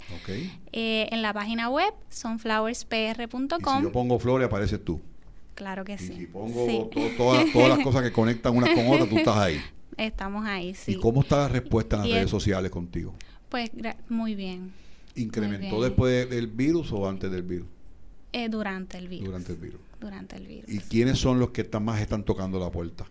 Eh, 0.72 1.09
en 1.11 1.22
la 1.22 1.33
página 1.33 1.68
web, 1.68 1.92
sunflowerspr.com. 2.09 3.79
Si 3.79 3.83
yo 3.83 3.92
pongo 3.92 4.18
flores, 4.18 4.46
apareces 4.46 4.83
tú. 4.83 5.00
Claro 5.57 5.85
que 5.85 5.97
sí. 5.97 6.14
Si 6.14 6.27
pongo 6.27 6.90
todas, 7.16 7.51
todas 7.51 7.69
las 7.71 7.79
cosas 7.81 8.03
que 8.03 8.12
conectan 8.12 8.55
unas 8.55 8.71
con 8.75 8.87
otras, 8.88 9.09
tú 9.09 9.16
estás 9.16 9.37
ahí. 9.37 9.61
Estamos 9.97 10.45
ahí, 10.45 10.75
sí. 10.75 10.92
¿Y 10.92 10.97
cómo 10.97 11.23
está 11.23 11.38
la 11.38 11.49
respuesta 11.49 11.97
en 11.97 12.03
las 12.03 12.11
redes 12.11 12.31
sociales 12.31 12.71
contigo? 12.71 13.14
Pues 13.49 13.71
muy 14.11 14.35
bien. 14.35 14.75
¿Incrementó 15.14 15.83
después 15.83 16.29
del 16.29 16.47
virus 16.49 16.92
o 16.92 17.09
antes 17.09 17.31
del 17.31 17.42
virus? 17.42 17.66
Eh, 18.33 18.51
durante 18.51 18.99
el 18.99 19.09
virus. 19.09 19.27
Durante 19.27 19.53
el 19.53 19.59
virus. 19.59 19.81
Durante 19.99 20.37
el 20.37 20.47
virus. 20.47 20.71
¿Y 20.71 20.79
quiénes 20.81 21.19
son 21.19 21.38
los 21.40 21.51
que 21.51 21.62
están 21.62 21.83
más 21.87 22.03
están 22.03 22.23
tocando 22.23 22.61
la 22.61 22.71
puerta? 22.71 23.07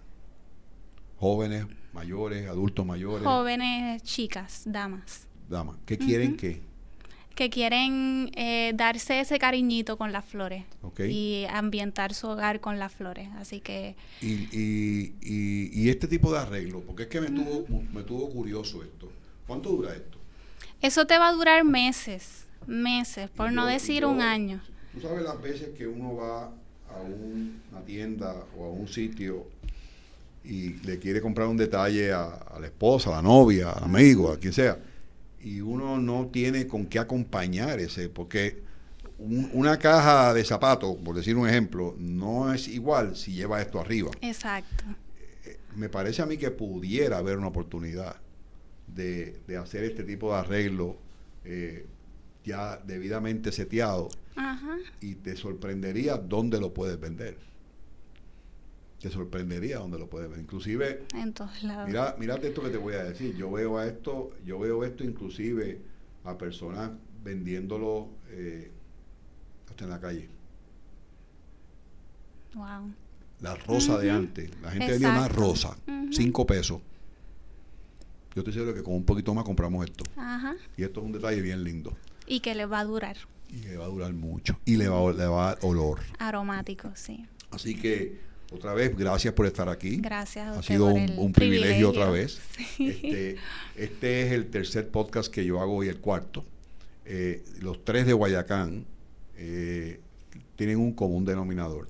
Jóvenes, 1.18 1.66
mayores, 1.94 2.48
adultos 2.48 2.86
mayores. 2.86 3.26
Jóvenes, 3.26 4.04
chicas, 4.04 4.62
damas. 4.68 5.28
Damas. 5.50 5.78
¿Qué 5.88 5.98
quieren 5.98 6.38
qué? 6.38 6.62
Que 7.36 7.50
quieren 7.50 8.32
eh, 8.36 8.72
darse 8.76 9.20
ese 9.20 9.38
cariñito 9.40 9.98
con 9.98 10.12
las 10.14 10.24
flores 10.26 10.64
y 10.98 11.46
ambientar 11.50 12.14
su 12.14 12.28
hogar 12.28 12.62
con 12.62 12.80
las 12.80 12.94
flores. 12.94 13.28
Así 13.38 13.60
que... 13.60 13.96
Y, 14.22 14.48
y, 14.52 15.14
y, 15.74 15.90
este 15.90 16.08
tipo 16.08 16.32
de 16.32 16.40
arreglo, 16.40 16.80
porque 16.82 17.04
es 17.04 17.10
que 17.10 17.20
me, 17.20 17.28
tuvo, 17.28 17.66
me 17.94 18.04
tuvo 18.04 18.30
curioso 18.30 18.82
esto. 18.84 19.12
¿Cuánto 19.46 19.70
dura 19.70 19.94
esto? 19.94 20.18
Eso 20.82 21.06
te 21.06 21.18
va 21.18 21.30
a 21.30 21.34
durar 21.34 21.64
meses, 21.64 22.46
meses, 22.68 23.30
por 23.30 23.52
no 23.52 23.66
decir 23.66 24.06
un 24.06 24.22
año. 24.22 24.62
Tú 24.94 25.02
sabes 25.02 25.24
las 25.24 25.42
veces 25.42 25.70
que 25.78 25.86
uno 25.88 26.16
va 26.16 26.46
a 26.46 27.02
una 27.02 27.82
tienda 27.86 28.34
o 28.58 28.66
a 28.66 28.70
un 28.70 28.88
sitio 28.88 29.46
y 30.44 30.74
le 30.86 31.00
quiere 31.00 31.22
comprar 31.22 31.48
un 31.48 31.58
detalle 31.58 32.14
a, 32.14 32.40
la 32.60 32.68
esposa, 32.68 33.10
a 33.10 33.16
la 33.16 33.22
novia, 33.22 33.72
al 33.72 33.86
amigo, 33.86 34.32
a 34.32 34.38
quien 34.38 34.54
sea, 34.54 34.78
y 35.42 35.62
uno 35.62 35.98
no 36.00 36.28
tiene 36.28 36.68
con 36.68 36.86
qué 36.86 37.00
acompañar 37.00 37.80
ese, 37.80 38.10
porque 38.10 38.64
una 39.18 39.80
caja 39.80 40.34
de 40.34 40.44
zapatos, 40.44 40.96
por 40.98 41.16
decir 41.16 41.38
un 41.38 41.48
ejemplo, 41.48 41.96
no 41.98 42.54
es 42.54 42.68
igual 42.68 43.16
si 43.16 43.34
lleva 43.34 43.62
esto 43.62 43.80
arriba. 43.80 44.12
Exacto. 44.22 44.84
Eh, 45.46 45.58
me 45.76 45.90
parece 45.90 46.22
a 46.22 46.26
mí 46.26 46.38
que 46.38 46.52
pudiera 46.52 47.18
haber 47.18 47.38
una 47.38 47.48
oportunidad 47.48 48.18
de, 48.88 49.40
hacer 49.60 49.84
este 49.84 50.04
tipo 50.04 50.34
de 50.34 50.40
arreglo 50.40 50.98
eh, 51.44 51.86
ya 52.44 52.78
debidamente 52.78 53.52
seteado 53.52 54.10
y 55.00 55.16
te 55.16 55.36
sorprendería 55.36 56.18
dónde 56.18 56.60
lo 56.60 56.74
puedes 56.74 57.00
vender. 57.00 57.38
Te 59.06 59.12
sorprendería 59.12 59.78
dónde 59.78 60.00
lo 60.00 60.10
puedes 60.10 60.28
vender. 60.28 60.44
Inclusive, 60.46 61.04
en 61.14 61.32
todos 61.32 61.62
lados. 61.62 61.88
Mira, 61.88 62.16
mírate 62.18 62.48
esto 62.48 62.64
que 62.64 62.72
te 62.72 62.78
voy 62.78 62.96
a 62.96 63.04
decir. 63.04 63.36
Yo 63.36 63.52
veo 63.52 63.78
a 63.78 63.86
esto, 63.86 64.32
yo 64.44 64.58
veo 64.58 64.84
esto 64.84 65.04
inclusive 65.04 65.80
a 66.24 66.36
personas 66.36 66.90
vendiéndolo 67.24 68.10
eh, 68.30 68.72
hasta 69.70 69.84
en 69.84 69.90
la 69.92 70.00
calle. 70.00 70.28
Wow. 72.56 72.96
La 73.42 73.54
rosa 73.54 74.00
de 74.00 74.10
antes. 74.10 74.50
La 74.64 74.72
gente 74.72 74.94
vendía 74.94 75.12
una 75.12 75.28
rosa, 75.28 75.78
cinco 76.10 76.48
pesos 76.48 76.82
yo 78.34 78.42
estoy 78.42 78.54
seguro 78.54 78.74
que 78.74 78.82
con 78.82 78.96
un 78.96 79.06
poquito 79.06 79.36
más 79.36 79.46
compramos 79.46 79.86
esto. 79.86 80.04
Ajá. 80.18 80.56
Y 80.76 80.84
esto 80.84 81.00
es 81.00 81.06
un 81.06 81.12
detalle 81.12 81.42
bien 81.42 81.64
lindo. 81.64 81.96
Y 82.26 82.40
que 82.40 82.56
le 82.56 82.66
va 82.66 82.80
a 82.80 82.84
durar. 82.84 83.18
Y 83.50 83.60
le 83.60 83.78
va 83.78 83.86
a 83.86 83.88
durar 83.88 84.14
mucho. 84.14 84.60
Y 84.66 84.78
le 84.78 84.90
va, 84.90 85.14
le 85.14 85.28
va 85.28 85.44
a 85.44 85.56
dar 85.56 85.60
olor. 85.62 86.00
Aromático, 86.18 86.92
sí. 86.96 87.26
Así 87.52 87.80
que, 87.80 88.20
otra 88.52 88.74
vez, 88.74 88.96
gracias 88.96 89.34
por 89.34 89.46
estar 89.46 89.70
aquí. 89.70 89.98
Gracias. 89.98 90.48
A 90.48 90.60
ha 90.60 90.64
sido 90.64 90.88
un, 90.88 91.34
privilegio. 91.34 91.90
otra 91.90 92.10
vez. 92.10 92.40
Este, 92.80 93.38
este, 93.76 94.28
es 94.28 94.32
el 94.32 94.50
tercer 94.50 94.90
podcast 94.90 95.32
que 95.34 95.46
yo 95.46 95.62
hago 95.62 95.84
y 95.84 95.88
el 95.88 96.00
cuarto. 96.00 96.44
Eh, 97.06 97.44
los 97.60 97.84
tres 97.84 98.06
de 98.06 98.14
Guayacán 98.14 98.86
eh, 99.38 100.00
tienen 100.56 100.78
un 100.78 100.94
común 100.94 101.26
denominador. 101.26 101.88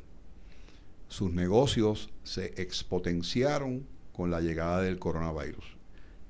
Sus 1.08 1.32
negocios 1.32 2.10
se 2.24 2.54
expotenciaron 2.62 3.86
con 4.12 4.32
la 4.32 4.42
llegada 4.42 4.82
del 4.82 4.98
coronavirus 4.98 5.66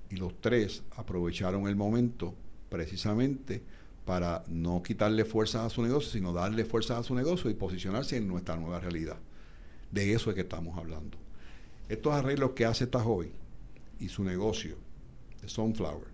y 0.10 0.16
los 0.18 0.40
tres 0.42 0.84
aprovecharon 0.96 1.68
el 1.68 1.76
momento 1.76 2.34
precisamente 2.70 3.62
para 4.06 4.44
no 4.48 4.84
quitarle 4.84 5.26
fuerzas 5.26 5.66
a 5.66 5.70
su 5.70 5.82
negocio, 5.82 6.12
sino 6.12 6.34
darle 6.34 6.66
fuerzas 6.66 7.00
a 7.00 7.04
su 7.04 7.16
negocio 7.16 7.50
y 7.50 7.56
posicionarse 7.56 8.18
en 8.18 8.28
nuestra 8.28 8.56
nueva 8.56 8.80
realidad. 8.80 9.18
De 9.96 10.12
eso 10.12 10.30
es 10.30 10.36
que 10.36 10.42
estamos 10.42 10.78
hablando. 10.78 11.18
Estos 11.88 12.12
arreglos 12.12 12.52
que 12.52 12.66
hace 12.66 12.84
esta 12.84 13.00
joven 13.00 13.32
y 13.98 14.10
su 14.10 14.26
negocio 14.26 14.76
de 15.42 15.48
Sunflower, 15.48 16.10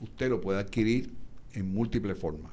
usted 0.00 0.30
lo 0.30 0.40
puede 0.40 0.60
adquirir 0.60 1.10
en 1.54 1.74
múltiples 1.74 2.16
formas. 2.16 2.52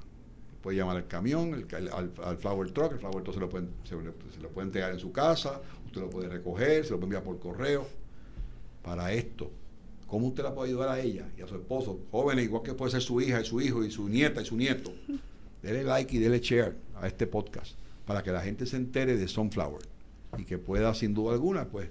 Puede 0.64 0.78
llamar 0.78 0.98
al 0.98 1.08
camión, 1.08 1.68
al, 1.94 2.38
Flower 2.40 2.72
Truck, 2.72 2.94
el 2.94 2.98
Flower 2.98 3.24
Truck 3.24 3.36
se 3.36 3.40
lo, 3.40 3.50
puede, 3.50 3.68
se 3.84 4.42
lo 4.42 4.50
puede 4.50 4.66
entregar 4.66 4.94
en 4.94 5.00
su 5.00 5.12
casa, 5.12 5.62
usted 5.86 6.02
lo 6.02 6.10
puede 6.10 6.28
recoger, 6.28 6.84
se 6.86 6.90
lo 6.90 6.98
puede 6.98 7.16
enviar 7.16 7.24
por 7.24 7.40
correo. 7.40 7.88
Para 8.82 9.14
esto 9.14 9.52
¿Cómo 10.08 10.28
usted 10.28 10.44
la 10.44 10.56
puede 10.56 10.70
ayudar 10.70 10.90
a 10.90 11.00
ella 11.00 11.28
y 11.38 11.42
a 11.42 11.48
su 11.48 11.56
esposo? 11.56 12.00
Jóvenes, 12.12 12.46
igual 12.46 12.64
que 12.64 12.74
puede 12.74 12.92
ser 12.92 13.02
su 13.02 13.22
hija 13.22 13.42
y 13.42 13.46
su 13.46 13.62
hijo 13.62 13.84
y 13.84 13.92
su 13.92 14.10
nieta 14.10 14.42
y 14.42 14.46
su 14.46 14.58
nieto. 14.58 14.92
Dele 15.62 15.84
like 15.84 16.16
y 16.16 16.20
dele 16.20 16.40
share 16.40 16.76
a 16.96 17.08
este 17.08 17.26
podcast 17.28 17.76
para 18.06 18.24
que 18.24 18.32
la 18.32 18.42
gente 18.42 18.66
se 18.66 18.78
entere 18.78 19.18
de 19.18 19.28
Sunflower 19.28 19.82
y 20.38 20.46
que 20.46 20.58
pueda, 20.58 20.94
sin 20.94 21.14
duda 21.14 21.34
alguna, 21.34 21.66
pues, 21.66 21.90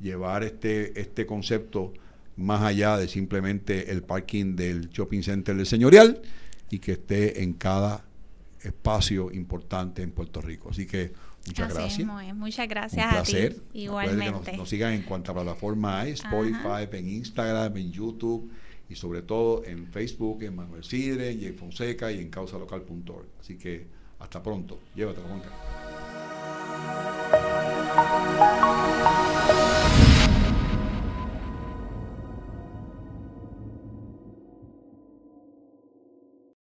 llevar 0.00 0.44
este, 0.44 1.00
este 1.00 1.26
concepto 1.26 1.92
más 2.36 2.62
allá 2.62 2.96
de 2.96 3.08
simplemente 3.08 3.90
el 3.90 4.02
parking 4.02 4.54
del 4.54 4.90
shopping 4.90 5.22
center 5.22 5.56
del 5.56 5.66
señorial 5.66 6.22
y 6.70 6.78
que 6.78 6.92
esté 6.92 7.42
en 7.42 7.54
cada 7.54 8.04
espacio 8.62 9.32
importante 9.32 10.02
en 10.02 10.12
Puerto 10.12 10.40
Rico. 10.40 10.70
Así 10.70 10.86
que 10.86 11.12
Muchas 11.46 11.74
gracias. 11.74 12.34
Muchas 12.34 12.68
gracias 12.68 13.04
Un 13.04 13.10
placer. 13.10 13.52
a 13.52 13.54
ti. 13.54 13.80
Igualmente. 13.80 14.56
nos, 14.56 14.68
sigan 14.68 14.92
en 14.92 15.02
cuanta 15.02 15.32
plataforma 15.32 16.00
hay, 16.00 16.12
Spotify, 16.12 16.88
en 16.92 17.08
Instagram, 17.08 17.76
en 17.76 17.90
YouTube 17.90 18.50
y 18.88 18.94
sobre 18.94 19.22
todo 19.22 19.64
en 19.64 19.86
Facebook, 19.86 20.42
en 20.42 20.56
Manuel 20.56 20.84
Sidre, 20.84 21.32
y 21.32 21.46
en 21.46 21.54
Fonseca 21.56 22.12
y 22.12 22.20
en 22.20 22.30
causalocal.org. 22.30 23.26
Así 23.40 23.56
que 23.56 23.86
hasta 24.18 24.42
pronto. 24.42 24.78
Llévatelo, 24.94 25.28
Juanca. 25.28 25.50